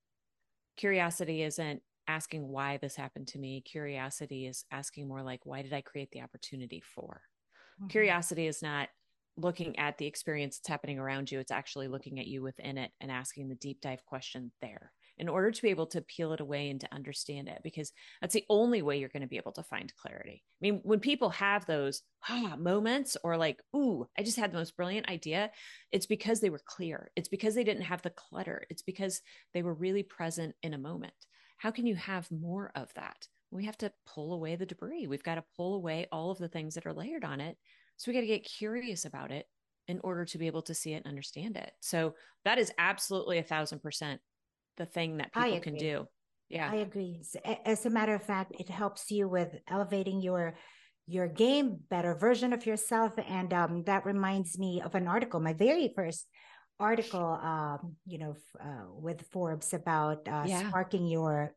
curiosity 0.80 1.44
isn't 1.44 1.82
asking 2.08 2.48
why 2.48 2.78
this 2.78 2.96
happened 2.96 3.28
to 3.28 3.38
me. 3.38 3.62
Curiosity 3.62 4.48
is 4.48 4.64
asking 4.72 5.10
more 5.10 5.22
like, 5.22 5.46
why 5.46 5.62
did 5.62 5.74
I 5.74 5.82
create 5.82 6.10
the 6.12 6.22
opportunity 6.22 6.82
for? 6.96 7.22
Mm-hmm. 7.80 7.88
Curiosity 7.90 8.48
is 8.48 8.62
not 8.64 8.88
looking 9.36 9.78
at 9.78 9.98
the 9.98 10.08
experience 10.08 10.58
that's 10.58 10.70
happening 10.70 10.98
around 10.98 11.30
you. 11.32 11.40
It's 11.40 11.52
actually 11.52 11.90
looking 11.90 12.18
at 12.20 12.28
you 12.28 12.42
within 12.42 12.78
it 12.78 12.92
and 13.02 13.12
asking 13.12 13.50
the 13.50 13.56
deep 13.56 13.82
dive 13.82 14.06
question 14.06 14.54
there 14.62 14.94
in 15.20 15.30
order 15.30 15.52
to 15.52 15.62
be 15.62 15.70
able 15.70 15.88
to 15.88 16.02
peel 16.02 16.34
it 16.34 16.40
away 16.40 16.70
and 16.70 16.80
to 16.82 16.94
understand 16.94 17.48
it, 17.48 17.60
because 17.64 17.92
that's 18.22 18.34
the 18.34 18.46
only 18.50 18.82
way 18.82 18.98
you're 18.98 19.10
going 19.10 19.22
to 19.22 19.28
be 19.28 19.38
able 19.38 19.52
to 19.52 19.64
find 19.64 19.94
clarity. 19.96 20.44
I 20.46 20.62
mean, 20.62 20.80
when 20.84 21.00
people 21.00 21.30
have 21.32 21.66
those 21.66 22.02
ah, 22.30 22.56
moments 22.58 23.18
or 23.24 23.38
like, 23.38 23.62
ooh, 23.76 24.08
I 24.18 24.24
just 24.24 24.38
had 24.38 24.52
the 24.52 24.58
most 24.58 24.78
brilliant 24.78 25.10
idea, 25.10 25.52
it's 25.92 26.06
because 26.06 26.40
they 26.40 26.50
were 26.50 26.62
clear. 26.66 27.12
It's 27.16 27.30
because 27.30 27.54
they 27.54 27.64
didn't 27.64 27.84
have 27.84 28.02
the 28.02 28.10
clutter. 28.12 28.64
It's 28.70 28.82
because 28.82 29.22
they 29.54 29.62
were 29.62 29.74
really 29.74 30.04
present 30.04 30.56
in 30.64 30.74
a 30.74 30.80
moment. 30.80 31.14
How 31.58 31.72
can 31.72 31.86
you 31.86 31.96
have 31.96 32.32
more 32.32 32.72
of 32.76 32.94
that? 32.96 33.28
We 33.52 33.66
have 33.66 33.78
to 33.80 33.92
pull 34.06 34.34
away 34.34 34.56
the 34.56 34.66
debris. 34.66 35.08
We've 35.08 35.24
got 35.24 35.36
to 35.36 35.44
pull 35.58 35.76
away 35.76 36.08
all 36.12 36.32
of 36.32 36.38
the 36.38 36.48
things 36.48 36.76
that 36.76 36.86
are 36.86 36.94
layered 36.94 37.26
on 37.26 37.42
it. 37.42 37.58
So 37.98 38.10
we 38.10 38.16
got 38.16 38.22
to 38.22 38.28
get 38.28 38.46
curious 38.46 39.06
about 39.06 39.32
it 39.32 39.48
in 39.90 40.00
order 40.04 40.24
to 40.24 40.38
be 40.38 40.48
able 40.48 40.62
to 40.62 40.74
see 40.74 40.94
it 40.94 40.98
and 40.98 41.08
understand 41.08 41.58
it. 41.58 41.72
So 41.82 42.14
that 42.46 42.60
is 42.60 42.72
absolutely 42.78 43.40
a 43.40 43.44
thousand 43.44 43.82
percent 43.82 44.22
the 44.80 44.88
thing 44.88 45.18
that 45.18 45.32
people 45.32 45.60
can 45.60 45.76
do. 45.76 46.08
Yeah. 46.50 46.72
I 46.72 46.78
agree. 46.78 47.22
As 47.66 47.86
a 47.86 47.92
matter 47.92 48.16
of 48.16 48.24
fact, 48.24 48.54
it 48.60 48.70
helps 48.70 49.12
you 49.12 49.30
with 49.30 49.50
elevating 49.68 50.22
your 50.22 50.56
your 51.06 51.28
game, 51.28 51.78
better 51.90 52.14
version 52.16 52.54
of 52.54 52.66
yourself. 52.66 53.14
And 53.28 53.54
um, 53.54 53.84
that 53.86 54.06
reminds 54.06 54.58
me 54.58 54.82
of 54.82 54.96
an 54.96 55.08
article, 55.08 55.40
my 55.40 55.54
very 55.54 55.92
first 55.96 56.28
article, 56.80 57.40
um, 57.42 57.96
you 58.06 58.20
know, 58.20 58.36
uh, 58.60 58.86
with 58.90 59.26
Forbes 59.32 59.74
about 59.74 60.28
uh, 60.28 60.46
yeah. 60.48 60.68
sparking 60.70 61.06
your 61.06 61.54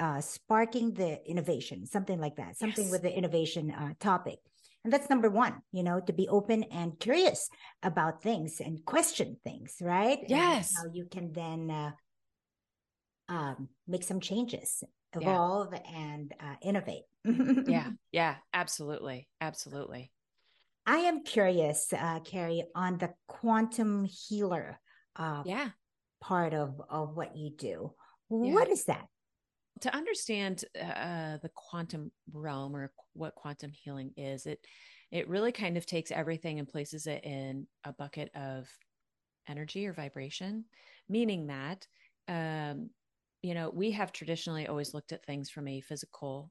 uh, 0.00 0.20
sparking 0.20 0.92
the 0.92 1.18
innovation, 1.24 1.86
something 1.86 2.20
like 2.20 2.36
that, 2.36 2.58
something 2.58 2.84
yes. 2.84 2.92
with 2.92 3.02
the 3.02 3.16
innovation 3.16 3.70
uh, 3.70 3.92
topic. 4.00 4.38
and 4.84 4.92
that's 4.92 5.10
number 5.10 5.28
one 5.28 5.54
you 5.72 5.82
know 5.82 5.98
to 6.00 6.12
be 6.12 6.28
open 6.28 6.62
and 6.70 6.98
curious 7.00 7.50
about 7.82 8.22
things 8.22 8.60
and 8.60 8.84
question 8.84 9.36
things 9.42 9.70
right 9.80 10.20
yes 10.28 10.70
and 10.70 10.78
how 10.78 10.94
you 10.94 11.04
can 11.10 11.32
then 11.32 11.70
uh, 11.70 11.90
um, 13.28 13.68
make 13.86 14.02
some 14.02 14.20
changes 14.20 14.82
evolve 15.14 15.72
yeah. 15.72 15.80
and 15.94 16.34
uh, 16.40 16.54
innovate. 16.62 17.04
Yeah. 17.66 17.90
Yeah. 18.12 18.36
Absolutely. 18.52 19.28
Absolutely. 19.40 20.12
I 20.86 20.98
am 20.98 21.24
curious 21.24 21.92
uh, 21.92 22.20
cari 22.20 22.64
on 22.74 22.98
the 22.98 23.12
quantum 23.26 24.04
healer 24.04 24.78
uh, 25.16 25.42
yeah. 25.44 25.70
part 26.20 26.54
of 26.54 26.80
of 26.88 27.16
what 27.16 27.36
you 27.36 27.50
do. 27.50 27.92
Yeah. 28.30 28.54
what 28.54 28.68
is 28.68 28.84
that? 28.84 29.06
To 29.80 29.94
understand 29.94 30.64
uh, 30.80 31.38
the 31.42 31.50
quantum 31.54 32.12
realm 32.32 32.76
or 32.76 32.92
what 33.14 33.34
quantum 33.34 33.72
healing 33.72 34.12
is, 34.16 34.46
it 34.46 34.60
it 35.10 35.28
really 35.28 35.52
kind 35.52 35.76
of 35.76 35.86
takes 35.86 36.12
everything 36.12 36.58
and 36.60 36.68
places 36.68 37.06
it 37.06 37.24
in 37.24 37.66
a 37.84 37.92
bucket 37.92 38.30
of 38.36 38.68
energy 39.48 39.86
or 39.86 39.92
vibration, 39.92 40.64
meaning 41.08 41.48
that 41.48 41.86
um, 42.28 42.90
you 43.42 43.54
know 43.54 43.70
we 43.70 43.90
have 43.92 44.12
traditionally 44.12 44.66
always 44.66 44.94
looked 44.94 45.12
at 45.12 45.24
things 45.24 45.50
from 45.50 45.68
a 45.68 45.80
physical 45.80 46.50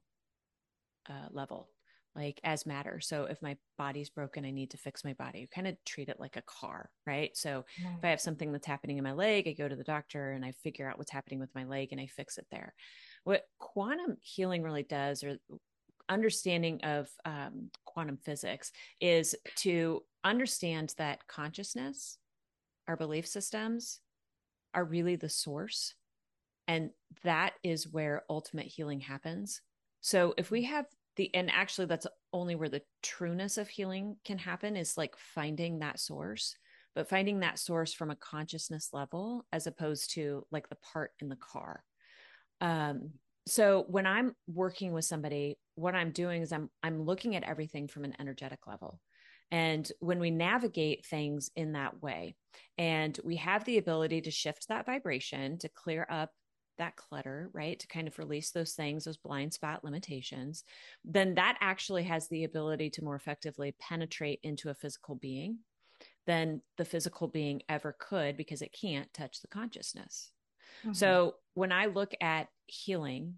uh, 1.08 1.28
level 1.30 1.70
like 2.16 2.40
as 2.44 2.64
matter. 2.64 2.98
So 2.98 3.24
if 3.24 3.42
my 3.42 3.56
body's 3.76 4.08
broken, 4.08 4.46
I 4.46 4.50
need 4.50 4.70
to 4.70 4.78
fix 4.78 5.04
my 5.04 5.12
body. 5.12 5.40
You 5.40 5.48
kind 5.48 5.68
of 5.68 5.76
treat 5.84 6.08
it 6.08 6.18
like 6.18 6.36
a 6.36 6.42
car, 6.42 6.90
right? 7.06 7.36
So 7.36 7.64
if 7.98 8.04
I 8.04 8.08
have 8.08 8.22
something 8.22 8.52
that's 8.52 8.66
happening 8.66 8.96
in 8.96 9.04
my 9.04 9.12
leg, 9.12 9.46
I 9.46 9.52
go 9.52 9.68
to 9.68 9.76
the 9.76 9.84
doctor 9.84 10.32
and 10.32 10.42
I 10.44 10.52
figure 10.52 10.88
out 10.88 10.96
what's 10.96 11.10
happening 11.10 11.38
with 11.38 11.54
my 11.54 11.64
leg 11.64 11.88
and 11.92 12.00
I 12.00 12.06
fix 12.06 12.38
it 12.38 12.46
there. 12.50 12.74
What 13.24 13.42
quantum 13.58 14.16
healing 14.22 14.62
really 14.62 14.82
does, 14.82 15.22
or 15.22 15.36
understanding 16.08 16.80
of 16.84 17.08
um, 17.26 17.70
quantum 17.84 18.16
physics, 18.16 18.72
is 18.98 19.34
to 19.56 20.02
understand 20.24 20.94
that 20.96 21.26
consciousness, 21.26 22.16
our 22.88 22.96
belief 22.96 23.26
systems, 23.26 24.00
are 24.72 24.84
really 24.84 25.16
the 25.16 25.28
source. 25.28 25.94
And 26.68 26.90
that 27.22 27.52
is 27.62 27.88
where 27.88 28.24
ultimate 28.28 28.66
healing 28.66 29.00
happens. 29.00 29.60
So 30.00 30.34
if 30.36 30.50
we 30.50 30.64
have 30.64 30.86
the, 31.16 31.34
and 31.34 31.50
actually, 31.50 31.86
that's 31.86 32.06
only 32.32 32.54
where 32.54 32.68
the 32.68 32.82
trueness 33.02 33.56
of 33.58 33.68
healing 33.68 34.16
can 34.24 34.38
happen 34.38 34.76
is 34.76 34.96
like 34.96 35.16
finding 35.16 35.78
that 35.78 35.98
source, 35.98 36.56
but 36.96 37.08
finding 37.08 37.40
that 37.40 37.58
source 37.58 37.92
from 37.92 38.10
a 38.10 38.16
consciousness 38.16 38.88
level 38.92 39.44
as 39.52 39.66
opposed 39.66 40.14
to 40.14 40.44
like 40.50 40.68
the 40.68 40.76
part 40.76 41.12
in 41.20 41.28
the 41.28 41.36
car 41.36 41.84
um, 42.60 43.10
so 43.46 43.84
when 43.88 44.06
i'm 44.06 44.34
working 44.52 44.92
with 44.92 45.04
somebody 45.04 45.56
what 45.76 45.94
i'm 45.94 46.10
doing 46.10 46.42
is 46.42 46.52
i'm 46.52 46.68
i'm 46.82 47.04
looking 47.04 47.36
at 47.36 47.44
everything 47.44 47.86
from 47.86 48.04
an 48.04 48.14
energetic 48.18 48.66
level 48.66 49.00
and 49.52 49.92
when 50.00 50.18
we 50.18 50.30
navigate 50.30 51.06
things 51.06 51.50
in 51.54 51.72
that 51.72 52.02
way 52.02 52.34
and 52.78 53.20
we 53.22 53.36
have 53.36 53.64
the 53.64 53.78
ability 53.78 54.20
to 54.22 54.30
shift 54.32 54.66
that 54.68 54.86
vibration 54.86 55.58
to 55.58 55.68
clear 55.68 56.04
up 56.10 56.30
that 56.78 56.96
clutter 56.96 57.50
right 57.52 57.78
to 57.78 57.86
kind 57.86 58.06
of 58.08 58.18
release 58.18 58.50
those 58.50 58.72
things 58.72 59.04
those 59.04 59.16
blind 59.16 59.52
spot 59.52 59.84
limitations 59.84 60.64
then 61.04 61.34
that 61.34 61.56
actually 61.60 62.04
has 62.04 62.28
the 62.28 62.44
ability 62.44 62.90
to 62.90 63.04
more 63.04 63.16
effectively 63.16 63.74
penetrate 63.80 64.40
into 64.42 64.70
a 64.70 64.74
physical 64.74 65.14
being 65.14 65.58
than 66.26 66.60
the 66.76 66.84
physical 66.84 67.28
being 67.28 67.62
ever 67.68 67.96
could 67.98 68.36
because 68.36 68.62
it 68.62 68.76
can't 68.78 69.12
touch 69.14 69.40
the 69.40 69.48
consciousness 69.48 70.32
Mm-hmm. 70.80 70.92
So 70.92 71.34
when 71.54 71.72
I 71.72 71.86
look 71.86 72.12
at 72.20 72.48
healing, 72.66 73.36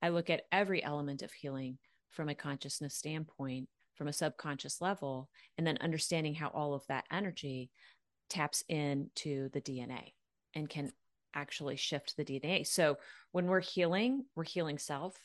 I 0.00 0.08
look 0.08 0.30
at 0.30 0.42
every 0.50 0.82
element 0.82 1.22
of 1.22 1.32
healing 1.32 1.78
from 2.10 2.28
a 2.28 2.34
consciousness 2.34 2.94
standpoint, 2.94 3.68
from 3.94 4.08
a 4.08 4.12
subconscious 4.12 4.80
level, 4.80 5.28
and 5.56 5.66
then 5.66 5.78
understanding 5.80 6.34
how 6.34 6.48
all 6.48 6.74
of 6.74 6.86
that 6.88 7.04
energy 7.10 7.70
taps 8.28 8.64
into 8.68 9.48
the 9.50 9.60
DNA 9.60 10.12
and 10.54 10.68
can 10.68 10.92
actually 11.34 11.76
shift 11.76 12.16
the 12.16 12.24
DNA. 12.24 12.66
So 12.66 12.98
when 13.32 13.46
we're 13.46 13.60
healing, 13.60 14.24
we're 14.34 14.44
healing 14.44 14.78
self, 14.78 15.16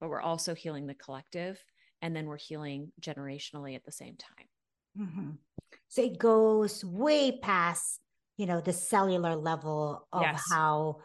but 0.00 0.08
we're 0.08 0.20
also 0.20 0.54
healing 0.54 0.86
the 0.86 0.94
collective. 0.94 1.62
And 2.02 2.14
then 2.14 2.26
we're 2.26 2.36
healing 2.36 2.92
generationally 3.00 3.76
at 3.76 3.84
the 3.84 3.92
same 3.92 4.16
time. 4.16 4.46
Mm-hmm. 4.98 5.30
So 5.88 6.02
it 6.02 6.18
goes 6.18 6.84
way 6.84 7.38
past 7.38 8.00
you 8.36 8.46
know 8.46 8.60
the 8.60 8.72
cellular 8.72 9.36
level 9.36 10.06
of 10.12 10.22
yes. 10.22 10.42
how 10.50 10.98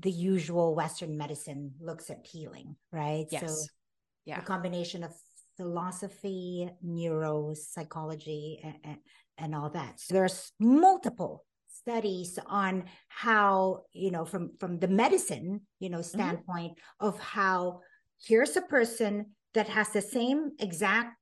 the 0.00 0.10
usual 0.10 0.74
western 0.74 1.16
medicine 1.16 1.72
looks 1.80 2.10
at 2.10 2.26
healing 2.26 2.76
right 2.92 3.26
yes. 3.30 3.40
so 3.40 3.66
yeah 4.24 4.38
a 4.38 4.42
combination 4.42 5.04
of 5.04 5.12
philosophy 5.56 6.68
neuropsychology 6.84 8.58
and, 8.64 8.74
and, 8.84 8.96
and 9.38 9.54
all 9.54 9.70
that 9.70 10.00
so 10.00 10.14
there's 10.14 10.52
multiple 10.58 11.44
studies 11.86 12.38
on 12.46 12.84
how 13.08 13.82
you 13.92 14.10
know 14.10 14.24
from 14.24 14.50
from 14.58 14.78
the 14.78 14.88
medicine 14.88 15.60
you 15.80 15.90
know 15.90 15.98
mm-hmm. 15.98 16.18
standpoint 16.18 16.72
mm-hmm. 16.72 17.06
of 17.06 17.18
how 17.20 17.80
here's 18.26 18.56
a 18.56 18.62
person 18.62 19.26
that 19.52 19.68
has 19.68 19.90
the 19.90 20.00
same 20.00 20.52
exact 20.58 21.16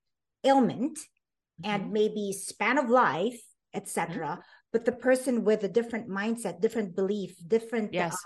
ailment 0.44 0.96
mm-hmm. 0.98 1.70
and 1.70 1.92
maybe 1.92 2.32
span 2.32 2.78
of 2.78 2.88
life 2.88 3.40
etc 3.74 4.26
mm-hmm 4.26 4.40
but 4.72 4.84
the 4.84 4.92
person 4.92 5.44
with 5.44 5.62
a 5.64 5.68
different 5.68 6.08
mindset 6.08 6.60
different 6.60 6.96
belief 6.96 7.36
different 7.46 7.92
yes. 7.92 8.16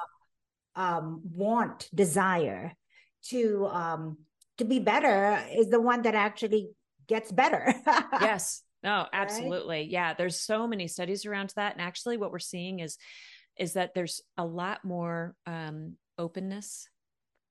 uh, 0.77 0.81
um, 0.81 1.21
want 1.25 1.89
desire 1.95 2.73
to 3.25 3.67
um, 3.67 4.17
to 4.57 4.65
be 4.65 4.79
better 4.79 5.43
is 5.53 5.69
the 5.69 5.81
one 5.81 6.03
that 6.03 6.15
actually 6.15 6.71
gets 7.07 7.33
better 7.33 7.75
yes 8.21 8.63
no 8.83 9.07
absolutely 9.13 9.79
right? 9.79 9.89
yeah 9.89 10.15
there's 10.15 10.39
so 10.39 10.67
many 10.67 10.87
studies 10.89 11.27
around 11.27 11.53
that 11.57 11.73
and 11.73 11.81
actually 11.81 12.17
what 12.17 12.33
we're 12.33 12.39
seeing 12.39 12.81
is 12.81 12.99
is 13.59 13.73
that 13.73 13.95
there's 13.95 14.21
a 14.37 14.45
lot 14.45 14.85
more 14.85 15.35
um, 15.47 15.95
openness 16.19 16.89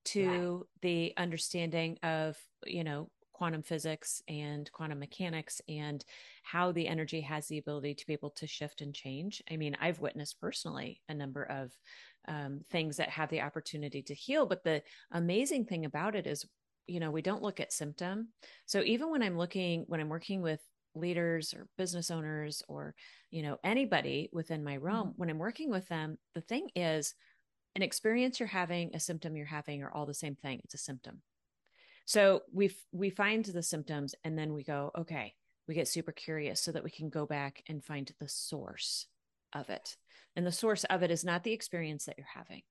to 0.05 0.27
right. 0.27 0.81
the 0.81 1.13
understanding 1.17 1.97
of 2.03 2.37
you 2.65 2.83
know 2.83 3.09
quantum 3.35 3.61
physics 3.61 4.21
and 4.29 4.71
quantum 4.71 4.97
mechanics 4.97 5.61
and 5.67 6.05
how 6.43 6.71
the 6.71 6.87
energy 6.87 7.19
has 7.19 7.47
the 7.47 7.57
ability 7.57 7.93
to 7.93 8.07
be 8.07 8.13
able 8.13 8.29
to 8.29 8.47
shift 8.47 8.79
and 8.79 8.93
change. 8.93 9.43
I 9.51 9.57
mean, 9.57 9.75
I've 9.81 9.99
witnessed 9.99 10.39
personally 10.39 11.01
a 11.09 11.13
number 11.13 11.43
of 11.43 11.73
um, 12.29 12.61
things 12.71 12.95
that 12.95 13.09
have 13.09 13.29
the 13.29 13.41
opportunity 13.41 14.01
to 14.03 14.13
heal. 14.13 14.45
But 14.45 14.63
the 14.63 14.83
amazing 15.11 15.65
thing 15.65 15.83
about 15.83 16.15
it 16.15 16.27
is, 16.27 16.45
you 16.87 17.01
know, 17.01 17.11
we 17.11 17.21
don't 17.21 17.43
look 17.43 17.59
at 17.59 17.73
symptom. 17.73 18.29
So 18.67 18.81
even 18.83 19.11
when 19.11 19.21
I'm 19.21 19.37
looking, 19.37 19.83
when 19.87 19.99
I'm 19.99 20.09
working 20.09 20.41
with 20.41 20.61
leaders 20.95 21.53
or 21.53 21.67
business 21.77 22.09
owners 22.09 22.63
or, 22.67 22.95
you 23.31 23.43
know, 23.43 23.57
anybody 23.63 24.29
within 24.31 24.63
my 24.63 24.77
realm, 24.77 25.09
mm-hmm. 25.09 25.17
when 25.17 25.29
I'm 25.29 25.37
working 25.37 25.69
with 25.69 25.87
them, 25.87 26.17
the 26.33 26.41
thing 26.41 26.69
is, 26.75 27.13
an 27.75 27.81
experience 27.81 28.39
you're 28.39 28.47
having, 28.47 28.95
a 28.95 28.99
symptom 28.99 29.35
you're 29.35 29.45
having 29.45 29.83
are 29.83 29.91
all 29.91 30.05
the 30.05 30.13
same 30.13 30.35
thing. 30.35 30.61
It's 30.63 30.73
a 30.73 30.77
symptom. 30.77 31.21
So 32.05 32.43
we 32.53 32.71
we 32.91 33.09
find 33.09 33.43
the 33.43 33.63
symptoms 33.63 34.15
and 34.23 34.37
then 34.37 34.53
we 34.53 34.63
go, 34.63 34.91
okay, 34.97 35.33
we 35.67 35.75
get 35.75 35.87
super 35.87 36.11
curious 36.11 36.61
so 36.61 36.71
that 36.71 36.83
we 36.83 36.91
can 36.91 37.09
go 37.09 37.25
back 37.25 37.63
and 37.67 37.83
find 37.83 38.09
the 38.19 38.29
source 38.29 39.07
of 39.53 39.69
it. 39.69 39.97
And 40.35 40.45
the 40.45 40.51
source 40.51 40.83
of 40.85 41.03
it 41.03 41.11
is 41.11 41.25
not 41.25 41.43
the 41.43 41.53
experience 41.53 42.05
that 42.05 42.15
you're 42.17 42.27
having. 42.33 42.61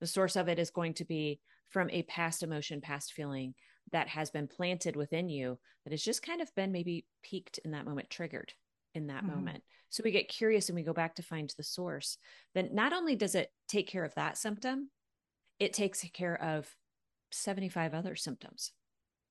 The 0.00 0.06
source 0.06 0.36
of 0.36 0.48
it 0.48 0.58
is 0.58 0.70
going 0.70 0.94
to 0.94 1.04
be 1.04 1.40
from 1.68 1.90
a 1.90 2.02
past 2.04 2.42
emotion, 2.42 2.80
past 2.80 3.12
feeling 3.12 3.54
that 3.92 4.08
has 4.08 4.30
been 4.30 4.48
planted 4.48 4.96
within 4.96 5.28
you 5.28 5.58
that 5.84 5.92
has 5.92 6.02
just 6.02 6.22
kind 6.22 6.40
of 6.40 6.54
been 6.54 6.72
maybe 6.72 7.06
peaked 7.22 7.58
in 7.58 7.70
that 7.72 7.84
moment, 7.84 8.10
triggered 8.10 8.52
in 8.94 9.06
that 9.08 9.24
mm-hmm. 9.24 9.36
moment. 9.36 9.62
So 9.90 10.02
we 10.04 10.10
get 10.10 10.28
curious 10.28 10.68
and 10.68 10.76
we 10.76 10.82
go 10.82 10.92
back 10.92 11.14
to 11.16 11.22
find 11.22 11.52
the 11.56 11.62
source. 11.62 12.18
Then 12.54 12.70
not 12.72 12.92
only 12.92 13.14
does 13.14 13.34
it 13.34 13.50
take 13.68 13.86
care 13.86 14.04
of 14.04 14.14
that 14.14 14.36
symptom, 14.36 14.90
it 15.58 15.72
takes 15.72 16.04
care 16.12 16.40
of 16.40 16.74
75 17.30 17.94
other 17.94 18.16
symptoms. 18.16 18.72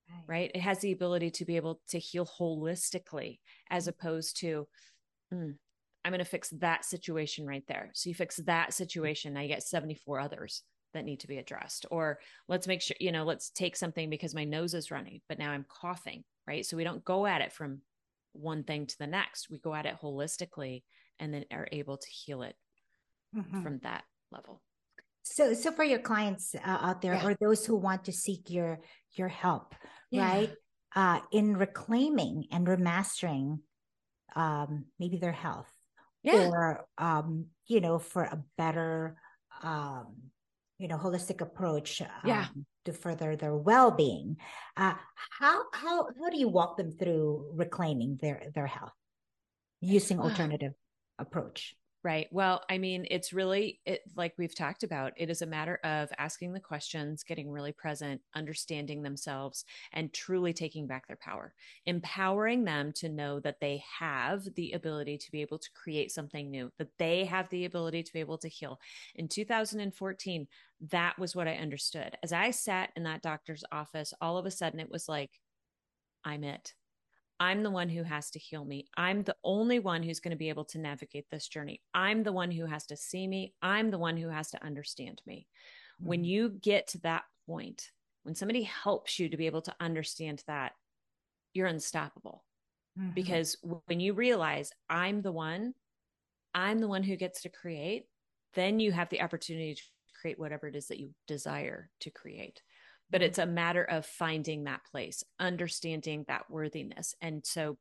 Right. 0.10 0.24
right. 0.28 0.52
It 0.54 0.62
has 0.62 0.80
the 0.80 0.92
ability 0.92 1.32
to 1.32 1.46
be 1.46 1.56
able 1.56 1.82
to 1.90 2.00
heal 2.00 2.26
holistically 2.26 3.40
as 3.70 3.84
mm-hmm. 3.84 3.90
opposed 3.90 4.38
to, 4.42 4.68
mm, 5.34 5.56
I'm 6.04 6.12
going 6.12 6.20
to 6.20 6.26
fix 6.26 6.50
that 6.52 6.86
situation 6.86 7.48
right 7.48 7.64
there. 7.68 7.90
So 7.94 8.10
you 8.10 8.16
fix 8.16 8.38
that 8.38 8.74
situation. 8.74 9.34
Now 9.34 9.42
you 9.42 9.48
get 9.48 9.64
74 9.64 10.20
others 10.20 10.62
that 10.96 11.06
need 11.06 11.22
to 11.22 11.28
be 11.28 11.38
addressed. 11.38 11.86
Or 11.92 12.20
let's 12.48 12.68
make 12.68 12.82
sure, 12.82 12.98
you 13.00 13.12
know, 13.12 13.24
let's 13.24 13.52
take 13.52 13.76
something 13.76 14.10
because 14.10 14.36
my 14.36 14.44
nose 14.44 14.74
is 14.74 14.92
running, 14.92 15.22
but 15.30 15.40
now 15.40 15.52
I'm 15.52 15.66
coughing. 15.70 16.24
Right. 16.48 16.66
So 16.66 16.78
we 16.78 16.84
don't 16.84 17.06
go 17.06 17.26
at 17.26 17.42
it 17.42 17.54
from 17.54 17.82
one 18.34 18.64
thing 18.64 18.86
to 18.86 18.98
the 19.00 19.08
next. 19.08 19.50
We 19.50 19.60
go 19.60 19.74
at 19.74 19.86
it 19.86 19.98
holistically 20.02 20.84
and 21.20 21.34
then 21.34 21.46
are 21.52 21.68
able 21.72 21.98
to 21.98 22.08
heal 22.10 22.42
it 22.42 22.56
mm-hmm. 23.36 23.64
from 23.64 23.80
that 23.84 24.04
level. 24.32 24.62
So, 25.24 25.54
so 25.54 25.72
for 25.72 25.84
your 25.84 26.00
clients 26.00 26.54
uh, 26.54 26.60
out 26.64 27.02
there, 27.02 27.16
yeah. 27.16 27.26
or 27.26 27.36
those 27.42 27.66
who 27.66 27.76
want 27.76 28.06
to 28.06 28.12
seek 28.12 28.50
your 28.50 28.80
your 29.14 29.28
help, 29.28 29.74
yeah. 30.12 30.28
right, 30.28 30.54
uh, 30.96 31.20
in 31.32 31.58
reclaiming 31.58 32.46
and 32.52 32.68
remastering, 32.68 33.60
um, 34.36 34.86
maybe 35.00 35.18
their 35.18 35.32
health, 35.32 35.72
yeah. 36.22 36.48
or 36.48 36.86
um, 37.00 37.48
you 37.66 37.82
know, 37.82 37.98
for 37.98 38.24
a 38.24 38.44
better 38.56 39.18
um, 39.64 40.16
you 40.78 40.88
know 40.88 40.98
holistic 40.98 41.42
approach 41.42 42.02
um, 42.02 42.08
yeah. 42.26 42.48
to 42.86 42.94
further 42.94 43.36
their 43.36 43.56
well-being. 43.56 44.38
Uh, 44.76 44.94
how 45.40 45.64
how 45.74 46.08
how 46.20 46.30
do 46.30 46.38
you 46.38 46.50
walk 46.50 46.78
them 46.78 46.92
through 46.92 47.52
reclaiming 47.54 48.18
their 48.22 48.52
their 48.54 48.68
health 48.68 48.94
using 49.82 50.20
alternative 50.20 50.74
approach 51.20 51.76
Right. 52.06 52.28
Well, 52.32 52.64
I 52.70 52.78
mean, 52.78 53.08
it's 53.10 53.34
really 53.34 53.80
it, 53.84 54.02
like 54.16 54.36
we've 54.38 54.54
talked 54.54 54.84
about. 54.84 55.14
It 55.18 55.32
is 55.32 55.42
a 55.42 55.48
matter 55.48 55.80
of 55.84 56.12
asking 56.20 56.54
the 56.54 56.60
questions, 56.60 57.24
getting 57.24 57.50
really 57.50 57.72
present, 57.72 58.22
understanding 58.36 59.02
themselves, 59.02 59.66
and 59.92 60.14
truly 60.14 60.54
taking 60.54 60.86
back 60.86 61.08
their 61.08 61.18
power, 61.18 61.56
empowering 61.88 62.64
them 62.64 62.92
to 62.98 63.10
know 63.10 63.40
that 63.40 63.60
they 63.60 63.84
have 64.00 64.44
the 64.54 64.74
ability 64.74 65.18
to 65.18 65.32
be 65.32 65.42
able 65.42 65.58
to 65.58 65.72
create 65.74 66.12
something 66.12 66.52
new, 66.52 66.72
that 66.78 66.92
they 67.00 67.26
have 67.26 67.50
the 67.50 67.66
ability 67.66 68.04
to 68.04 68.14
be 68.14 68.20
able 68.20 68.38
to 68.38 68.50
heal. 68.50 68.80
In 69.16 69.28
2014, 69.28 70.48
that 70.92 71.18
was 71.18 71.36
what 71.36 71.48
I 71.48 71.56
understood. 71.56 72.20
As 72.22 72.32
I 72.32 72.52
sat 72.52 72.92
in 72.96 73.02
that 73.06 73.24
doctor's 73.24 73.64
office, 73.72 74.14
all 74.22 74.38
of 74.38 74.46
a 74.46 74.52
sudden 74.52 74.80
it 74.80 74.92
was 74.92 75.10
like, 75.10 75.40
I'm 76.26 76.44
it. 76.44 76.76
I'm 77.40 77.64
the 77.64 77.72
one 77.72 77.90
who 77.90 78.04
has 78.04 78.32
to 78.32 78.40
heal 78.40 78.64
me. 78.64 78.86
I'm 78.96 79.24
the 79.24 79.36
only 79.44 79.80
one 79.80 80.04
who's 80.04 80.20
going 80.20 80.32
to 80.32 80.38
be 80.38 80.50
able 80.50 80.66
to 80.66 80.80
navigate 80.80 81.26
this 81.30 81.48
journey. 81.48 81.82
I'm 81.94 82.24
the 82.24 82.32
one 82.32 82.52
who 82.52 82.66
has 82.66 82.86
to 82.88 82.98
see 82.98 83.28
me. 83.28 83.54
I'm 83.62 83.92
the 83.92 83.98
one 83.98 84.18
who 84.18 84.30
has 84.30 84.52
to 84.52 84.64
understand 84.64 85.22
me. 85.26 85.48
Mm-hmm. 86.00 86.10
When 86.10 86.24
you 86.24 86.50
get 86.50 86.88
to 86.90 87.00
that 87.00 87.24
point, 87.46 87.92
when 88.24 88.36
somebody 88.36 88.64
helps 88.64 89.20
you 89.20 89.30
to 89.30 89.38
be 89.38 89.48
able 89.48 89.62
to 89.64 89.76
understand 89.80 90.44
that, 90.48 90.72
you're 91.54 91.68
unstoppable. 91.68 92.44
Mm-hmm. 92.98 93.12
Because 93.14 93.58
when 93.62 94.00
you 94.00 94.14
realize 94.14 94.72
I'm 94.90 95.22
the 95.22 95.32
one, 95.32 95.74
I'm 96.54 96.80
the 96.80 96.88
one 96.88 97.04
who 97.04 97.18
gets 97.18 97.42
to 97.42 97.50
create, 97.50 98.06
then 98.54 98.80
you 98.80 98.94
have 98.94 99.10
the 99.10 99.22
opportunity 99.22 99.76
to 99.76 99.82
create 100.20 100.40
whatever 100.40 100.68
it 100.68 100.76
is 100.76 100.88
that 100.88 101.00
you 101.00 101.12
desire 101.28 101.90
to 102.00 102.10
create 102.10 102.62
but 103.10 103.22
it's 103.22 103.40
a 103.40 103.46
matter 103.46 103.84
of 103.84 104.06
finding 104.06 104.64
that 104.64 104.82
place, 104.92 105.24
understanding 105.40 106.26
that 106.28 106.50
worthiness. 106.50 107.16
And 107.22 107.46
so 107.46 107.78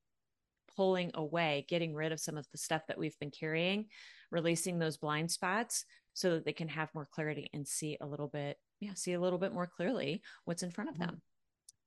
pulling 0.77 1.11
away, 1.15 1.67
getting 1.69 1.95
rid 1.95 2.13
of 2.13 2.21
some 2.21 2.37
of 2.37 2.47
the 2.53 2.59
stuff 2.59 2.83
that 2.89 2.99
we've 2.99 3.19
been 3.19 3.31
carrying, 3.31 3.87
releasing 4.31 4.79
those 4.79 4.97
blind 4.97 5.31
spots 5.31 5.85
so 6.13 6.33
that 6.33 6.45
they 6.45 6.53
can 6.53 6.69
have 6.69 6.95
more 6.95 7.09
clarity 7.13 7.49
and 7.53 7.67
see 7.67 7.97
a 8.01 8.07
little 8.07 8.29
bit, 8.29 8.59
yeah, 8.81 8.95
see 8.95 9.13
a 9.13 9.21
little 9.21 9.39
bit 9.39 9.53
more 9.53 9.67
clearly 9.67 10.23
what's 10.45 10.63
in 10.63 10.71
front 10.71 10.91
of 10.91 10.99
them. 10.99 11.23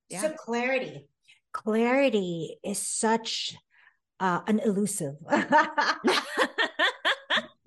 Yeah. 0.09 0.21
So 0.21 0.29
clarity. 0.31 1.07
Clarity 1.53 2.57
is 2.63 2.79
such 2.79 3.55
uh, 4.19 4.41
an 4.47 4.59
elusive 4.59 5.15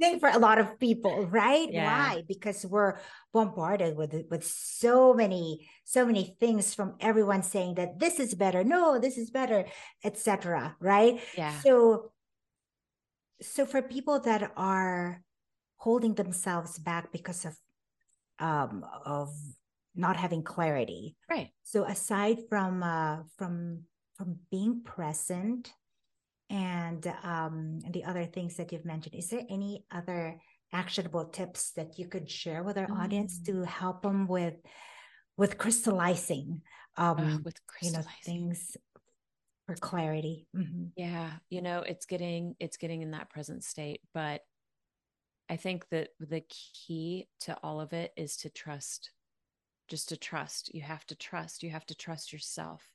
thing 0.00 0.18
for 0.18 0.28
a 0.28 0.38
lot 0.38 0.58
of 0.58 0.80
people, 0.80 1.26
right? 1.26 1.68
Yeah. 1.70 1.86
Why? 1.86 2.22
Because 2.26 2.64
we're 2.66 2.98
bombarded 3.32 3.96
with 3.96 4.14
with 4.30 4.44
so 4.44 5.14
many 5.14 5.68
so 5.84 6.04
many 6.04 6.36
things 6.40 6.74
from 6.74 6.96
everyone 6.98 7.42
saying 7.42 7.74
that 7.76 8.00
this 8.00 8.18
is 8.18 8.34
better, 8.34 8.64
no, 8.64 8.98
this 8.98 9.16
is 9.18 9.30
better, 9.30 9.66
etc. 10.02 10.76
Right? 10.80 11.20
Yeah. 11.36 11.54
So, 11.60 12.10
so 13.40 13.66
for 13.66 13.82
people 13.82 14.18
that 14.20 14.50
are 14.56 15.22
holding 15.76 16.14
themselves 16.14 16.78
back 16.78 17.12
because 17.12 17.44
of 17.44 17.54
um 18.40 18.84
of 19.04 19.30
not 19.94 20.16
having 20.16 20.42
clarity, 20.42 21.16
right? 21.28 21.50
So 21.62 21.84
aside 21.84 22.48
from 22.48 22.82
uh 22.82 23.28
from 23.36 23.84
from 24.16 24.40
being 24.50 24.82
present 24.82 25.72
and 26.50 27.06
um, 27.22 27.78
the 27.90 28.04
other 28.04 28.26
things 28.26 28.56
that 28.56 28.72
you've 28.72 28.84
mentioned. 28.84 29.14
Is 29.14 29.30
there 29.30 29.44
any 29.48 29.84
other 29.90 30.36
actionable 30.72 31.26
tips 31.26 31.72
that 31.72 31.98
you 31.98 32.06
could 32.06 32.28
share 32.28 32.62
with 32.62 32.76
our 32.76 32.86
mm. 32.86 32.98
audience 32.98 33.40
to 33.42 33.62
help 33.62 34.02
them 34.02 34.26
with 34.26 34.54
with 35.36 35.56
crystallizing, 35.56 36.60
um, 36.96 37.18
uh, 37.18 37.38
with 37.44 37.56
crystallizing. 37.66 38.10
you 38.26 38.38
know 38.38 38.50
things 38.50 38.76
for 39.66 39.74
clarity? 39.76 40.48
Mm-hmm. 40.54 40.86
Yeah, 40.96 41.30
you 41.48 41.62
know, 41.62 41.80
it's 41.80 42.06
getting 42.06 42.56
it's 42.58 42.76
getting 42.76 43.02
in 43.02 43.12
that 43.12 43.30
present 43.30 43.64
state, 43.64 44.00
but 44.12 44.42
I 45.48 45.56
think 45.56 45.88
that 45.90 46.10
the 46.20 46.42
key 46.48 47.28
to 47.40 47.56
all 47.62 47.80
of 47.80 47.92
it 47.92 48.12
is 48.16 48.36
to 48.38 48.50
trust. 48.50 49.12
Just 49.88 50.10
to 50.10 50.16
trust. 50.16 50.72
You 50.72 50.82
have 50.82 51.04
to 51.06 51.16
trust. 51.16 51.64
You 51.64 51.70
have 51.70 51.86
to 51.86 51.96
trust 51.96 52.32
yourself. 52.32 52.88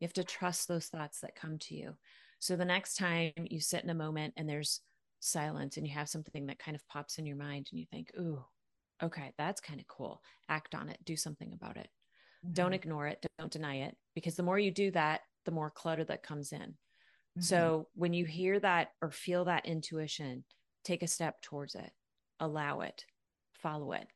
You 0.00 0.06
have 0.06 0.12
to 0.14 0.24
trust 0.24 0.68
those 0.68 0.86
thoughts 0.86 1.20
that 1.20 1.34
come 1.34 1.58
to 1.60 1.74
you. 1.74 1.94
So 2.42 2.56
the 2.56 2.64
next 2.64 2.96
time 2.96 3.32
you 3.36 3.60
sit 3.60 3.84
in 3.84 3.90
a 3.90 3.94
moment 3.94 4.34
and 4.36 4.48
there's 4.48 4.80
silence 5.20 5.76
and 5.76 5.86
you 5.86 5.94
have 5.94 6.08
something 6.08 6.46
that 6.46 6.58
kind 6.58 6.74
of 6.74 6.84
pops 6.88 7.18
in 7.18 7.24
your 7.24 7.36
mind 7.36 7.68
and 7.70 7.78
you 7.78 7.86
think, 7.86 8.10
ooh, 8.18 8.44
okay, 9.00 9.32
that's 9.38 9.60
kind 9.60 9.78
of 9.78 9.86
cool. 9.86 10.20
Act 10.48 10.74
on 10.74 10.88
it, 10.88 10.98
do 11.04 11.16
something 11.16 11.52
about 11.52 11.76
it. 11.76 11.88
Mm-hmm. 12.44 12.54
Don't 12.54 12.72
ignore 12.72 13.06
it, 13.06 13.24
don't 13.38 13.52
deny 13.52 13.82
it, 13.82 13.96
because 14.16 14.34
the 14.34 14.42
more 14.42 14.58
you 14.58 14.72
do 14.72 14.90
that, 14.90 15.20
the 15.44 15.52
more 15.52 15.70
clutter 15.70 16.02
that 16.02 16.24
comes 16.24 16.50
in. 16.50 16.58
Mm-hmm. 16.58 17.42
So 17.42 17.86
when 17.94 18.12
you 18.12 18.24
hear 18.24 18.58
that 18.58 18.88
or 19.00 19.12
feel 19.12 19.44
that 19.44 19.66
intuition, 19.66 20.42
take 20.84 21.04
a 21.04 21.06
step 21.06 21.40
towards 21.42 21.76
it, 21.76 21.92
allow 22.40 22.80
it, 22.80 23.04
follow 23.52 23.92
it, 23.92 24.08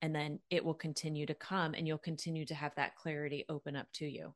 and 0.00 0.14
then 0.14 0.38
it 0.48 0.64
will 0.64 0.74
continue 0.74 1.26
to 1.26 1.34
come 1.34 1.74
and 1.74 1.88
you'll 1.88 1.98
continue 1.98 2.46
to 2.46 2.54
have 2.54 2.76
that 2.76 2.94
clarity 2.94 3.44
open 3.48 3.74
up 3.74 3.88
to 3.94 4.06
you. 4.06 4.32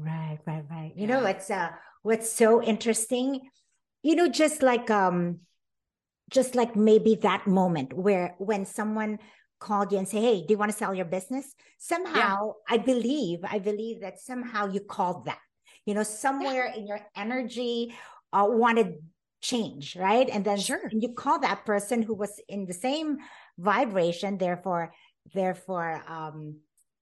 Right, 0.00 0.38
right, 0.46 0.64
right. 0.70 0.92
You 0.96 1.06
know, 1.06 1.24
it's 1.26 1.50
uh 1.50 1.70
what's 2.02 2.32
so 2.32 2.62
interesting, 2.62 3.50
you 4.02 4.14
know, 4.16 4.28
just 4.28 4.62
like 4.62 4.90
um 4.90 5.40
just 6.30 6.54
like 6.54 6.74
maybe 6.74 7.16
that 7.16 7.46
moment 7.46 7.92
where 7.92 8.34
when 8.38 8.64
someone 8.64 9.18
called 9.58 9.92
you 9.92 9.98
and 9.98 10.08
say, 10.08 10.20
Hey, 10.20 10.40
do 10.40 10.54
you 10.54 10.58
want 10.58 10.70
to 10.70 10.76
sell 10.76 10.94
your 10.94 11.04
business? 11.04 11.54
Somehow 11.78 12.54
yeah. 12.70 12.74
I 12.74 12.78
believe, 12.78 13.40
I 13.44 13.58
believe 13.58 14.00
that 14.00 14.18
somehow 14.18 14.66
you 14.68 14.80
called 14.80 15.26
that, 15.26 15.38
you 15.84 15.92
know, 15.92 16.02
somewhere 16.02 16.66
yeah. 16.66 16.76
in 16.76 16.86
your 16.86 17.00
energy 17.14 17.94
uh, 18.32 18.46
wanted 18.48 18.94
change, 19.42 19.96
right? 19.96 20.28
And 20.30 20.44
then 20.44 20.58
sure. 20.58 20.88
and 20.90 21.02
you 21.02 21.12
call 21.12 21.40
that 21.40 21.66
person 21.66 22.02
who 22.02 22.14
was 22.14 22.40
in 22.48 22.64
the 22.64 22.74
same 22.74 23.18
vibration, 23.58 24.38
therefore, 24.38 24.94
therefore, 25.34 26.02
um, 26.08 26.56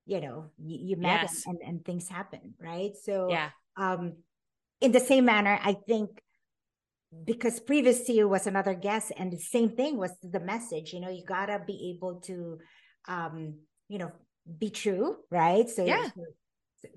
you 0.08 0.20
know 0.20 0.50
you, 0.58 0.78
you 0.88 0.96
met 0.96 1.22
yes. 1.22 1.44
and, 1.46 1.58
and, 1.60 1.68
and 1.68 1.84
things 1.84 2.08
happen 2.08 2.54
right 2.60 2.96
so 2.96 3.28
yeah 3.28 3.50
um 3.76 4.14
in 4.80 4.90
the 4.90 5.00
same 5.00 5.26
manner 5.26 5.60
i 5.62 5.76
think 5.86 6.22
because 7.24 7.60
previous 7.60 8.04
to 8.04 8.12
you 8.12 8.28
was 8.28 8.46
another 8.46 8.74
guest 8.74 9.12
and 9.16 9.32
the 9.32 9.38
same 9.38 9.70
thing 9.70 9.96
was 9.96 10.10
the 10.22 10.40
message 10.40 10.92
you 10.92 11.00
know 11.00 11.10
you 11.10 11.22
gotta 11.24 11.60
be 11.66 11.94
able 11.94 12.20
to 12.20 12.58
um 13.06 13.54
you 13.88 13.98
know 13.98 14.10
be 14.58 14.70
true 14.70 15.16
right 15.30 15.68
so 15.68 15.84
yeah 15.84 16.08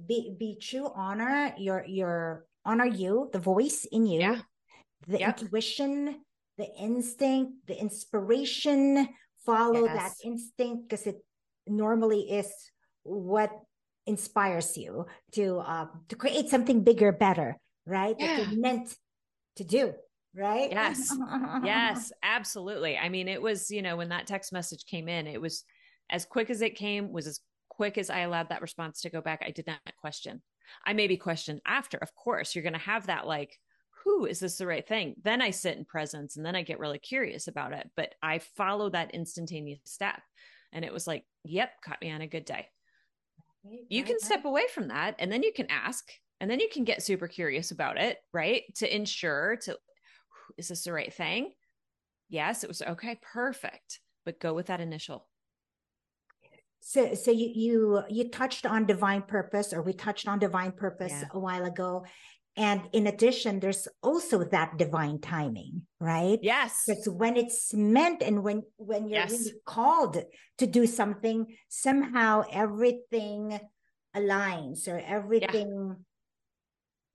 be 0.08 0.36
be 0.40 0.58
true 0.62 0.90
honor 0.96 1.54
your 1.58 1.84
your 1.86 2.46
honor 2.66 2.86
you 2.86 3.30
the 3.34 3.40
voice 3.40 3.86
in 3.92 4.06
you 4.06 4.20
yeah. 4.22 4.40
the 5.08 5.20
yep. 5.20 5.40
intuition 5.40 6.22
the 6.58 6.68
instinct 6.80 7.52
the 7.68 7.78
inspiration 7.78 9.08
follow 9.46 9.86
yes. 9.86 9.96
that 9.98 10.28
instinct 10.28 10.88
because 10.88 11.08
it 11.08 11.18
normally 11.68 12.22
is 12.22 12.52
what 13.04 13.52
inspires 14.08 14.78
you 14.78 15.06
to 15.34 15.58
uh, 15.60 15.88
to 16.10 16.16
create 16.16 16.50
something 16.50 16.84
bigger, 16.84 17.12
better, 17.12 17.58
right? 17.86 18.16
Yeah. 18.18 18.38
That 18.38 18.52
you're 18.52 18.62
meant 18.62 18.96
to 19.58 19.64
do, 19.64 19.94
right? 20.36 20.72
Yes, 20.72 21.16
yes, 21.64 22.12
absolutely. 22.24 22.98
I 22.98 23.10
mean, 23.10 23.28
it 23.28 23.42
was 23.42 23.70
you 23.70 23.82
know 23.82 23.98
when 23.98 24.10
that 24.10 24.28
text 24.28 24.54
message 24.54 24.86
came 24.86 25.08
in, 25.08 25.28
it 25.28 25.42
was 25.42 25.64
as 26.10 26.26
quick 26.26 26.50
as 26.50 26.62
it 26.62 26.76
came, 26.76 27.12
was 27.12 27.28
as 27.28 27.40
quick 27.70 27.98
as 27.98 28.10
I 28.10 28.20
allowed 28.20 28.50
that 28.50 28.62
response 28.62 29.02
to 29.02 29.10
go 29.10 29.22
back. 29.22 29.42
I 29.46 29.52
did 29.52 29.68
not 29.68 29.80
question. 30.00 30.42
I 30.86 30.94
maybe 30.94 31.18
questioned 31.18 31.62
after. 31.66 31.98
Of 31.98 32.16
course, 32.16 32.56
you're 32.56 32.64
going 32.64 32.74
to 32.74 32.80
have 32.80 33.08
that 33.08 33.28
like 33.28 33.58
who 34.04 34.26
is 34.26 34.40
this 34.40 34.58
the 34.58 34.66
right 34.66 34.88
thing? 34.88 35.14
Then 35.24 35.44
I 35.44 35.52
sit 35.52 35.78
in 35.78 35.86
presence 35.86 36.36
and 36.36 36.44
then 36.44 36.56
I 36.56 36.64
get 36.64 36.80
really 36.80 36.98
curious 36.98 37.48
about 37.48 37.74
it. 37.74 37.88
But 37.96 38.16
I 38.24 38.40
follow 38.58 38.90
that 38.90 39.14
instantaneous 39.14 39.80
step. 39.86 40.20
And 40.74 40.84
it 40.84 40.92
was 40.92 41.06
like, 41.06 41.24
yep, 41.44 41.70
caught 41.86 42.02
me 42.02 42.10
on 42.10 42.22
a 42.22 42.28
good 42.28 42.46
day 42.46 42.68
you 43.90 44.04
can 44.04 44.20
step 44.20 44.46
away 44.46 44.64
from 44.74 44.88
that 44.88 45.16
and 45.20 45.32
then 45.32 45.44
you 45.44 45.52
can 45.54 45.68
ask 45.70 46.12
and 46.40 46.50
then 46.50 46.60
you 46.60 46.70
can 46.72 46.84
get 46.84 47.04
super 47.04 47.28
curious 47.28 47.72
about 47.72 47.98
it 47.98 48.18
right? 48.34 48.64
To 48.76 48.96
ensure 48.96 49.58
to 49.64 49.78
is 50.58 50.68
this 50.68 50.84
the 50.84 50.94
right 50.94 51.14
thing? 51.14 51.52
Yes 52.30 52.64
it 52.64 52.68
was 52.68 52.82
okay 52.82 53.20
perfect 53.22 54.00
but 54.26 54.40
go 54.40 54.54
with 54.54 54.68
that 54.68 54.82
initial. 54.82 55.28
So 56.80 57.14
so 57.14 57.32
you 57.32 57.52
you 57.54 58.04
you 58.10 58.30
touched 58.30 58.66
on 58.66 58.86
divine 58.86 59.22
purpose 59.22 59.72
or 59.74 59.82
we 59.84 59.94
touched 59.94 60.28
on 60.28 60.40
divine 60.40 60.72
purpose 60.72 61.12
yeah. 61.12 61.28
a 61.32 61.40
while 61.40 61.66
ago 61.66 62.06
and 62.58 62.82
in 62.92 63.08
addition 63.08 63.60
there's 63.60 63.88
also 64.04 64.44
that 64.44 64.78
divine 64.78 65.20
timing 65.20 65.82
right 66.00 66.40
yes 66.42 66.84
because 66.88 67.08
when 67.08 67.38
it's 67.38 67.74
meant 67.74 68.22
and 68.22 68.44
when 68.44 68.62
when 68.78 69.08
you're 69.08 69.20
yes. 69.20 69.32
really 69.32 69.54
called 69.66 70.18
to 70.58 70.68
do 70.68 70.86
something 70.86 71.46
somehow 71.70 72.44
everything 72.52 73.60
aligns 74.16 74.88
or 74.88 75.00
everything 75.00 75.96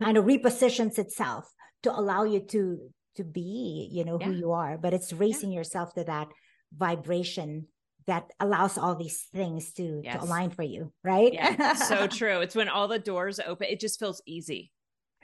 yeah. 0.00 0.06
kind 0.06 0.16
of 0.16 0.24
repositions 0.24 0.98
itself 0.98 1.52
to 1.82 1.94
allow 1.94 2.24
you 2.24 2.40
to 2.40 2.78
to 3.16 3.24
be 3.24 3.88
you 3.92 4.04
know 4.04 4.18
yeah. 4.18 4.26
who 4.26 4.32
you 4.32 4.52
are 4.52 4.78
but 4.78 4.94
it's 4.94 5.12
raising 5.12 5.52
yeah. 5.52 5.58
yourself 5.58 5.92
to 5.94 6.04
that 6.04 6.28
vibration 6.74 7.66
that 8.06 8.30
allows 8.38 8.78
all 8.78 8.94
these 8.94 9.26
things 9.34 9.72
to, 9.72 10.00
Yes. 10.04 10.16
to 10.16 10.24
align 10.24 10.50
for 10.50 10.62
you, 10.62 10.92
right? 11.02 11.32
Yeah, 11.32 11.74
so 11.74 12.06
true. 12.06 12.40
It's 12.40 12.54
when 12.54 12.68
all 12.68 12.86
the 12.86 12.98
doors 12.98 13.40
open, 13.44 13.66
it 13.68 13.80
just 13.80 13.98
feels 13.98 14.22
easy. 14.26 14.70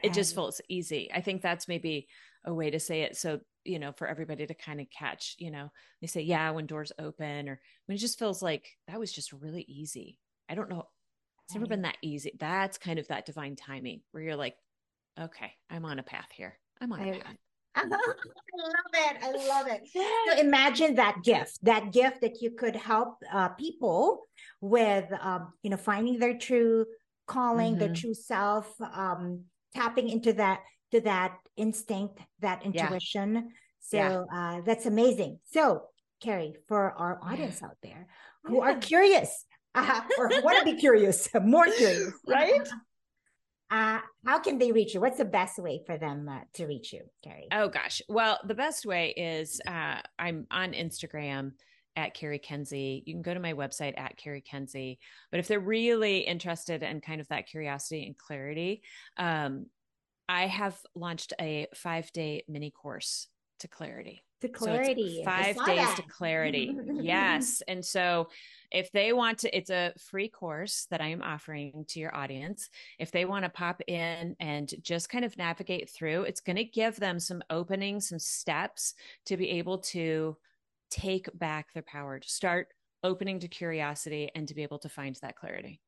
It 0.02 0.12
just 0.12 0.34
feels 0.34 0.60
easy. 0.68 1.10
I 1.14 1.20
think 1.20 1.42
that's 1.42 1.68
maybe 1.68 2.08
a 2.44 2.52
way 2.52 2.70
to 2.70 2.80
say 2.80 3.02
it. 3.02 3.16
So, 3.16 3.40
you 3.64 3.78
know, 3.78 3.92
for 3.92 4.06
everybody 4.08 4.46
to 4.46 4.54
kind 4.54 4.80
of 4.80 4.88
catch, 4.90 5.36
you 5.38 5.50
know, 5.50 5.70
they 6.00 6.06
say, 6.06 6.22
yeah, 6.22 6.50
when 6.50 6.66
doors 6.66 6.92
open 6.98 7.48
or 7.48 7.60
when 7.86 7.96
it 7.96 8.00
just 8.00 8.18
feels 8.18 8.42
like 8.42 8.66
that 8.88 8.98
was 8.98 9.12
just 9.12 9.32
really 9.32 9.64
easy. 9.68 10.18
I 10.48 10.54
don't 10.54 10.68
know. 10.70 10.88
It's 11.46 11.54
never 11.54 11.66
been 11.66 11.82
that 11.82 11.98
easy. 12.02 12.32
That's 12.38 12.78
kind 12.78 12.98
of 12.98 13.08
that 13.08 13.26
divine 13.26 13.56
timing 13.56 14.00
where 14.10 14.22
you're 14.22 14.36
like, 14.36 14.56
okay, 15.20 15.52
I'm 15.70 15.84
on 15.84 15.98
a 15.98 16.02
path 16.02 16.28
here. 16.32 16.58
I'm 16.80 16.92
on 16.92 17.00
a 17.00 17.12
path. 17.12 17.36
I 17.74 17.82
love 17.84 17.96
it. 18.94 19.16
I 19.22 19.48
love 19.48 19.66
it. 19.68 19.88
So 20.28 20.38
imagine 20.40 20.94
that 20.96 21.22
gift, 21.24 21.58
that 21.62 21.92
gift 21.92 22.20
that 22.20 22.40
you 22.40 22.52
could 22.52 22.76
help 22.76 23.16
uh, 23.32 23.48
people 23.50 24.22
with, 24.60 25.04
um, 25.20 25.52
you 25.62 25.70
know, 25.70 25.76
finding 25.76 26.18
their 26.18 26.38
true 26.38 26.86
calling, 27.26 27.76
their 27.76 27.88
Mhm. 27.88 27.94
true 27.94 28.14
self, 28.14 28.80
um, 28.80 29.44
tapping 29.74 30.08
into 30.08 30.32
that 30.34 30.60
to 30.90 31.00
that 31.00 31.38
instinct, 31.56 32.20
that 32.40 32.62
Yeah. 32.64 32.84
intuition. 32.84 33.52
So 33.80 33.96
Yeah. 33.96 34.24
uh, 34.32 34.60
that's 34.62 34.86
amazing. 34.86 35.40
So 35.50 35.88
Cari, 36.20 36.54
for 36.68 36.92
our 36.92 37.18
audience 37.22 37.62
out 37.62 37.78
there 37.82 38.06
who 38.44 38.60
are 38.60 38.76
curious 38.76 39.44
uh, 39.74 40.02
or 40.18 40.28
want 40.42 40.58
to 40.58 40.64
be 40.64 40.78
curious, 40.78 41.28
more 41.42 41.66
curious, 41.66 42.12
Right? 42.26 42.68
Uh, 43.70 44.00
how 44.26 44.38
can 44.38 44.58
they 44.58 44.70
reach 44.70 44.92
you? 44.92 45.00
What's 45.00 45.16
the 45.16 45.24
best 45.24 45.58
way 45.58 45.82
for 45.86 45.96
them 45.96 46.28
uh, 46.28 46.40
to 46.54 46.66
reach 46.66 46.92
you, 46.92 47.04
Cari? 47.24 47.48
Oh 47.50 47.68
gosh. 47.68 48.02
Well, 48.06 48.38
the 48.46 48.54
best 48.54 48.84
way 48.84 49.14
is 49.16 49.62
uh, 49.66 50.00
I'm 50.18 50.46
on 50.50 50.72
Instagram 50.72 51.52
at 51.96 52.14
Cari 52.14 52.38
Kenzie. 52.38 53.02
You 53.06 53.14
can 53.14 53.22
go 53.22 53.34
to 53.34 53.40
my 53.40 53.52
website 53.52 53.98
at 53.98 54.16
Cari 54.16 54.40
Kenzie. 54.40 54.98
But 55.30 55.40
if 55.40 55.48
they're 55.48 55.60
really 55.60 56.20
interested 56.20 56.82
in 56.82 57.00
kind 57.00 57.20
of 57.20 57.28
that 57.28 57.46
curiosity 57.46 58.06
and 58.06 58.16
clarity, 58.16 58.82
um, 59.16 59.66
I 60.28 60.46
have 60.46 60.78
launched 60.94 61.32
a 61.40 61.66
five 61.74 62.10
day 62.12 62.44
mini 62.48 62.70
course 62.70 63.28
to 63.60 63.68
clarity. 63.68 64.24
to 64.42 64.48
clarity. 64.48 65.22
I 65.26 65.52
five 65.54 65.66
days 65.66 65.86
that. 65.86 65.96
to 65.96 66.02
clarity. 66.02 66.76
yes. 67.00 67.62
And 67.68 67.84
so 67.84 68.28
if 68.70 68.90
they 68.92 69.12
want 69.12 69.38
to, 69.38 69.56
it's 69.56 69.70
a 69.70 69.92
free 70.10 70.28
course 70.28 70.86
that 70.90 71.00
I 71.00 71.08
am 71.08 71.22
offering 71.22 71.84
to 71.88 72.00
your 72.00 72.14
audience. 72.14 72.68
If 72.98 73.12
they 73.12 73.24
want 73.24 73.44
to 73.44 73.50
pop 73.50 73.80
in 73.86 74.36
and 74.40 74.72
just 74.82 75.08
kind 75.08 75.24
of 75.24 75.36
navigate 75.38 75.90
through, 75.90 76.22
it's 76.22 76.40
going 76.40 76.56
to 76.56 76.64
give 76.64 76.96
them 76.96 77.20
some 77.20 77.42
openings, 77.50 78.08
some 78.08 78.18
steps 78.18 78.94
to 79.26 79.36
be 79.36 79.50
able 79.50 79.78
to 79.78 80.36
take 80.92 81.28
back 81.38 81.72
their 81.72 81.82
power, 81.82 82.18
to 82.18 82.28
start 82.28 82.68
opening 83.02 83.40
to 83.40 83.48
curiosity 83.48 84.30
and 84.34 84.46
to 84.46 84.54
be 84.54 84.62
able 84.62 84.78
to 84.78 84.88
find 84.88 85.16
that 85.22 85.36
clarity. 85.36 85.80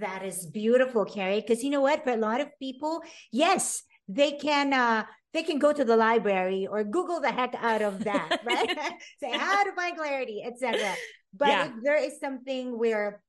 That 0.00 0.24
is 0.24 0.46
beautiful, 0.46 1.04
Cari. 1.04 1.40
Because 1.40 1.64
you 1.64 1.70
know 1.70 1.80
what? 1.80 2.04
For 2.04 2.10
a 2.10 2.16
lot 2.16 2.40
of 2.40 2.48
people, 2.58 3.02
yes, 3.32 3.82
they 4.08 4.32
can 4.32 4.72
uh 4.72 5.04
they 5.32 5.42
can 5.42 5.58
go 5.58 5.72
to 5.72 5.84
the 5.84 5.96
library 5.96 6.66
or 6.70 6.84
Google 6.84 7.20
the 7.20 7.30
heck 7.30 7.54
out 7.54 7.82
of 7.82 8.04
that, 8.04 8.38
right? 8.44 8.68
Say 9.20 9.32
how 9.32 9.64
to 9.64 9.72
find 9.72 9.96
clarity, 9.96 10.42
etc. 10.44 10.96
But 11.34 11.48
Yeah. 11.48 11.64
if 11.66 11.72
there 11.82 11.96
is 11.96 12.20
something 12.20 12.78
where 12.78 13.22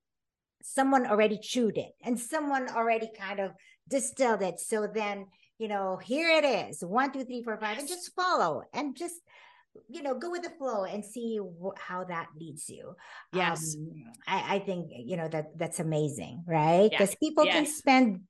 someone 0.63 1.05
already 1.07 1.39
chewed 1.39 1.77
it 1.77 1.93
and 2.03 2.19
someone 2.19 2.69
already 2.69 3.09
kind 3.17 3.39
of 3.39 3.51
distilled 3.87 4.41
it, 4.41 4.59
so 4.59 4.87
then 4.87 5.27
you 5.59 5.67
know 5.67 5.97
here 6.03 6.29
it 6.29 6.45
is, 6.45 6.81
one, 6.81 7.11
two, 7.11 7.23
three, 7.23 7.43
four, 7.43 7.57
five, 7.59 7.77
and 7.77 7.87
just 7.87 8.13
follow 8.15 8.63
and 8.73 8.95
just 8.97 9.21
you 9.87 10.01
know 10.03 10.15
go 10.17 10.29
with 10.31 10.43
the 10.43 10.49
flow 10.57 10.83
and 10.83 11.03
see 11.03 11.39
wh- 11.39 11.77
how 11.79 12.03
that 12.05 12.27
leads 12.39 12.69
you. 12.69 12.95
Yes. 13.33 13.75
Um, 13.77 14.03
I, 14.27 14.55
I 14.55 14.59
think 14.59 14.91
you 14.91 15.17
know 15.17 15.27
that 15.27 15.57
that's 15.57 15.79
amazing, 15.79 16.43
right? 16.47 16.89
Because 16.89 17.15
people 17.15 17.45
can 17.45 17.65
spend, 17.65 18.21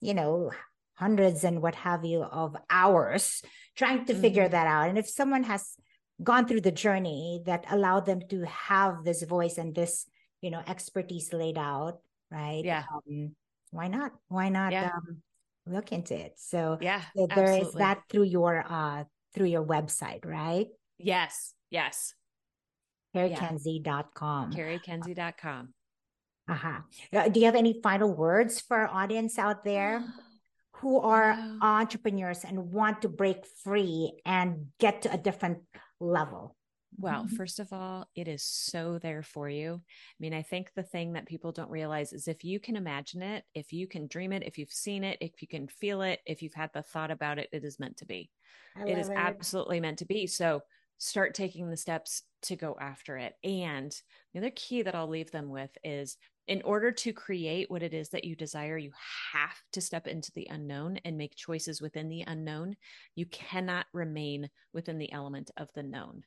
you 0.00 0.14
know, 0.14 0.50
hundreds 0.94 1.44
and 1.44 1.62
what 1.62 1.74
have 1.76 2.04
you 2.04 2.22
of 2.22 2.56
hours 2.70 3.42
trying 3.76 4.04
to 4.06 4.14
figure 4.14 4.48
Mhm. 4.48 4.50
that 4.50 4.66
out. 4.66 4.88
And 4.88 4.98
if 4.98 5.08
someone 5.08 5.44
has 5.44 5.76
gone 6.22 6.46
through 6.46 6.62
the 6.62 6.72
journey 6.74 7.42
that 7.46 7.64
allowed 7.70 8.06
them 8.06 8.20
to 8.28 8.42
have 8.46 9.04
this 9.04 9.22
voice 9.22 9.58
and 9.58 9.74
this, 9.74 10.06
you 10.40 10.50
know, 10.50 10.62
expertise 10.66 11.32
laid 11.32 11.56
out, 11.58 12.02
right? 12.30 12.64
Yeah. 12.64 12.82
Um, 12.92 13.36
why 13.70 13.86
not? 13.86 14.12
Why 14.26 14.48
not 14.48 14.72
Yeah. 14.72 14.90
um, 14.90 15.22
look 15.66 15.92
into 15.92 16.18
it? 16.18 16.34
So, 16.38 16.78
Yeah. 16.80 17.02
so 17.14 17.26
there 17.28 17.52
is 17.52 17.70
absolutely. 17.70 17.78
that 17.78 18.02
through 18.10 18.24
your 18.24 18.64
uh 18.66 19.04
through 19.34 19.46
your 19.52 19.62
website, 19.64 20.24
right? 20.24 20.66
Yes. 20.98 21.54
Yes. 21.70 22.14
CariKenzie.com. 23.14 24.52
CariKenzie.com. 24.52 25.74
Uh-huh. 26.48 26.80
Uh, 27.12 27.28
Do 27.28 27.40
you 27.40 27.46
have 27.46 27.54
any 27.54 27.80
final 27.82 28.12
words 28.14 28.60
for 28.60 28.76
our 28.78 28.88
audience 28.88 29.38
out 29.38 29.64
there 29.64 30.02
who 30.76 31.00
are 31.00 31.36
No. 31.36 31.58
entrepreneurs 31.62 32.44
and 32.44 32.72
want 32.72 33.02
to 33.02 33.08
break 33.08 33.44
free 33.64 34.12
and 34.24 34.68
get 34.78 35.02
to 35.02 35.12
a 35.12 35.18
different 35.18 35.58
level? 36.00 36.56
Well, 36.96 37.24
Mhm. 37.24 37.36
first 37.36 37.60
of 37.60 37.72
all, 37.72 38.08
it 38.14 38.28
is 38.28 38.42
so 38.42 38.98
there 38.98 39.22
for 39.22 39.48
you. 39.48 39.74
I 39.84 40.16
mean, 40.18 40.32
I 40.32 40.42
think 40.42 40.72
the 40.74 40.82
thing 40.82 41.12
that 41.12 41.26
people 41.26 41.52
don't 41.52 41.70
realize 41.70 42.12
is 42.12 42.26
if 42.28 42.44
you 42.44 42.58
can 42.58 42.76
imagine 42.76 43.22
it, 43.22 43.44
if 43.54 43.72
you 43.72 43.86
can 43.86 44.06
dream 44.08 44.32
it, 44.32 44.42
if 44.42 44.56
you've 44.58 44.72
seen 44.72 45.04
it, 45.04 45.18
if 45.20 45.40
you 45.42 45.48
can 45.48 45.68
feel 45.68 46.02
it, 46.02 46.20
if 46.26 46.42
you've 46.42 46.54
had 46.54 46.70
the 46.72 46.82
thought 46.82 47.10
about 47.10 47.38
it, 47.38 47.48
it 47.52 47.62
is 47.62 47.78
meant 47.78 47.98
to 47.98 48.06
be. 48.06 48.30
I 48.74 48.86
It 48.88 48.98
is 48.98 49.08
love 49.08 49.16
absolutely 49.18 49.80
meant 49.80 49.98
to 49.98 50.06
be. 50.06 50.26
So 50.26 50.62
start 50.98 51.34
taking 51.34 51.70
the 51.70 51.76
steps 51.76 52.22
to 52.42 52.56
go 52.56 52.76
after 52.80 53.16
it. 53.16 53.34
And 53.42 53.94
the 54.32 54.40
other 54.40 54.52
key 54.54 54.82
that 54.82 54.94
I'll 54.94 55.08
leave 55.08 55.30
them 55.30 55.48
with 55.48 55.70
is 55.82 56.16
in 56.46 56.62
order 56.62 56.90
to 56.90 57.12
create 57.12 57.70
what 57.70 57.82
it 57.82 57.92
is 57.92 58.08
that 58.10 58.24
you 58.24 58.34
desire, 58.34 58.78
you 58.78 58.90
have 59.32 59.56
to 59.72 59.80
step 59.80 60.06
into 60.06 60.32
the 60.34 60.48
unknown 60.50 60.98
and 61.04 61.18
make 61.18 61.36
choices 61.36 61.80
within 61.80 62.08
the 62.08 62.24
unknown. 62.26 62.74
You 63.14 63.26
cannot 63.26 63.86
remain 63.92 64.48
within 64.72 64.98
the 64.98 65.12
element 65.12 65.50
of 65.56 65.68
the 65.74 65.82
known 65.82 66.22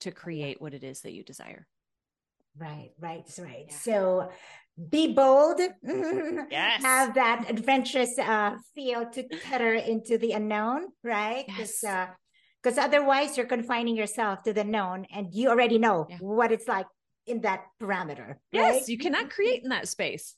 to 0.00 0.10
create 0.10 0.60
what 0.60 0.74
it 0.74 0.84
is 0.84 1.00
that 1.00 1.12
you 1.12 1.24
desire. 1.24 1.66
Right, 2.56 2.90
right, 3.00 3.24
right. 3.38 3.66
Yeah. 3.68 3.76
So 3.76 4.30
be 4.90 5.12
bold. 5.12 5.60
Yes. 6.50 6.82
Have 6.82 7.14
that 7.14 7.46
adventurous 7.48 8.18
uh, 8.18 8.56
feel 8.74 9.06
to 9.10 9.26
tether 9.26 9.74
into 9.74 10.18
the 10.18 10.32
unknown, 10.32 10.88
right? 11.02 11.46
Yes. 11.48 11.82
Because 12.64 12.78
otherwise 12.78 13.36
you're 13.36 13.46
confining 13.46 13.94
yourself 13.94 14.42
to 14.44 14.54
the 14.54 14.64
known 14.64 15.06
and 15.14 15.28
you 15.34 15.50
already 15.50 15.76
know 15.78 16.06
Yeah. 16.08 16.16
what 16.20 16.50
it's 16.50 16.66
like 16.66 16.86
in 17.26 17.42
that 17.42 17.66
parameter. 17.80 18.36
Yes, 18.52 18.74
right? 18.74 18.88
you 18.88 18.96
cannot 18.96 19.28
create 19.28 19.62
in 19.62 19.68
that 19.68 19.86
space. 19.86 20.34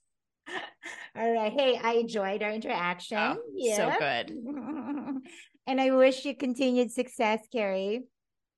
All 1.17 1.33
right. 1.33 1.53
Hey, 1.53 1.79
I 1.81 1.93
enjoyed 1.95 2.43
our 2.43 2.51
interaction. 2.51 3.19
Oh, 3.19 3.37
so 3.77 3.93
good. 3.99 4.31
and 5.67 5.81
I 5.81 5.91
wish 5.93 6.25
you 6.25 6.35
continued 6.37 6.91
success, 6.91 7.41
Cari. 7.53 8.03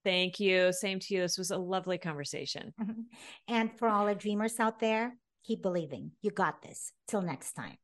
Thank 0.02 0.40
you. 0.40 0.72
Same 0.72 0.98
to 1.00 1.14
you. 1.14 1.20
This 1.20 1.37
was 1.37 1.50
a 1.50 1.59
lovely 1.59 1.98
conversation. 1.98 2.72
And 3.48 3.70
for 3.78 3.88
all 3.88 4.07
the 4.07 4.14
dreamers 4.14 4.59
out 4.61 4.81
there, 4.81 5.16
keep 5.44 5.62
believing. 5.62 6.12
You 6.22 6.31
got 6.31 6.62
this. 6.62 6.92
Till 7.07 7.22
next 7.22 7.52
time. 7.52 7.76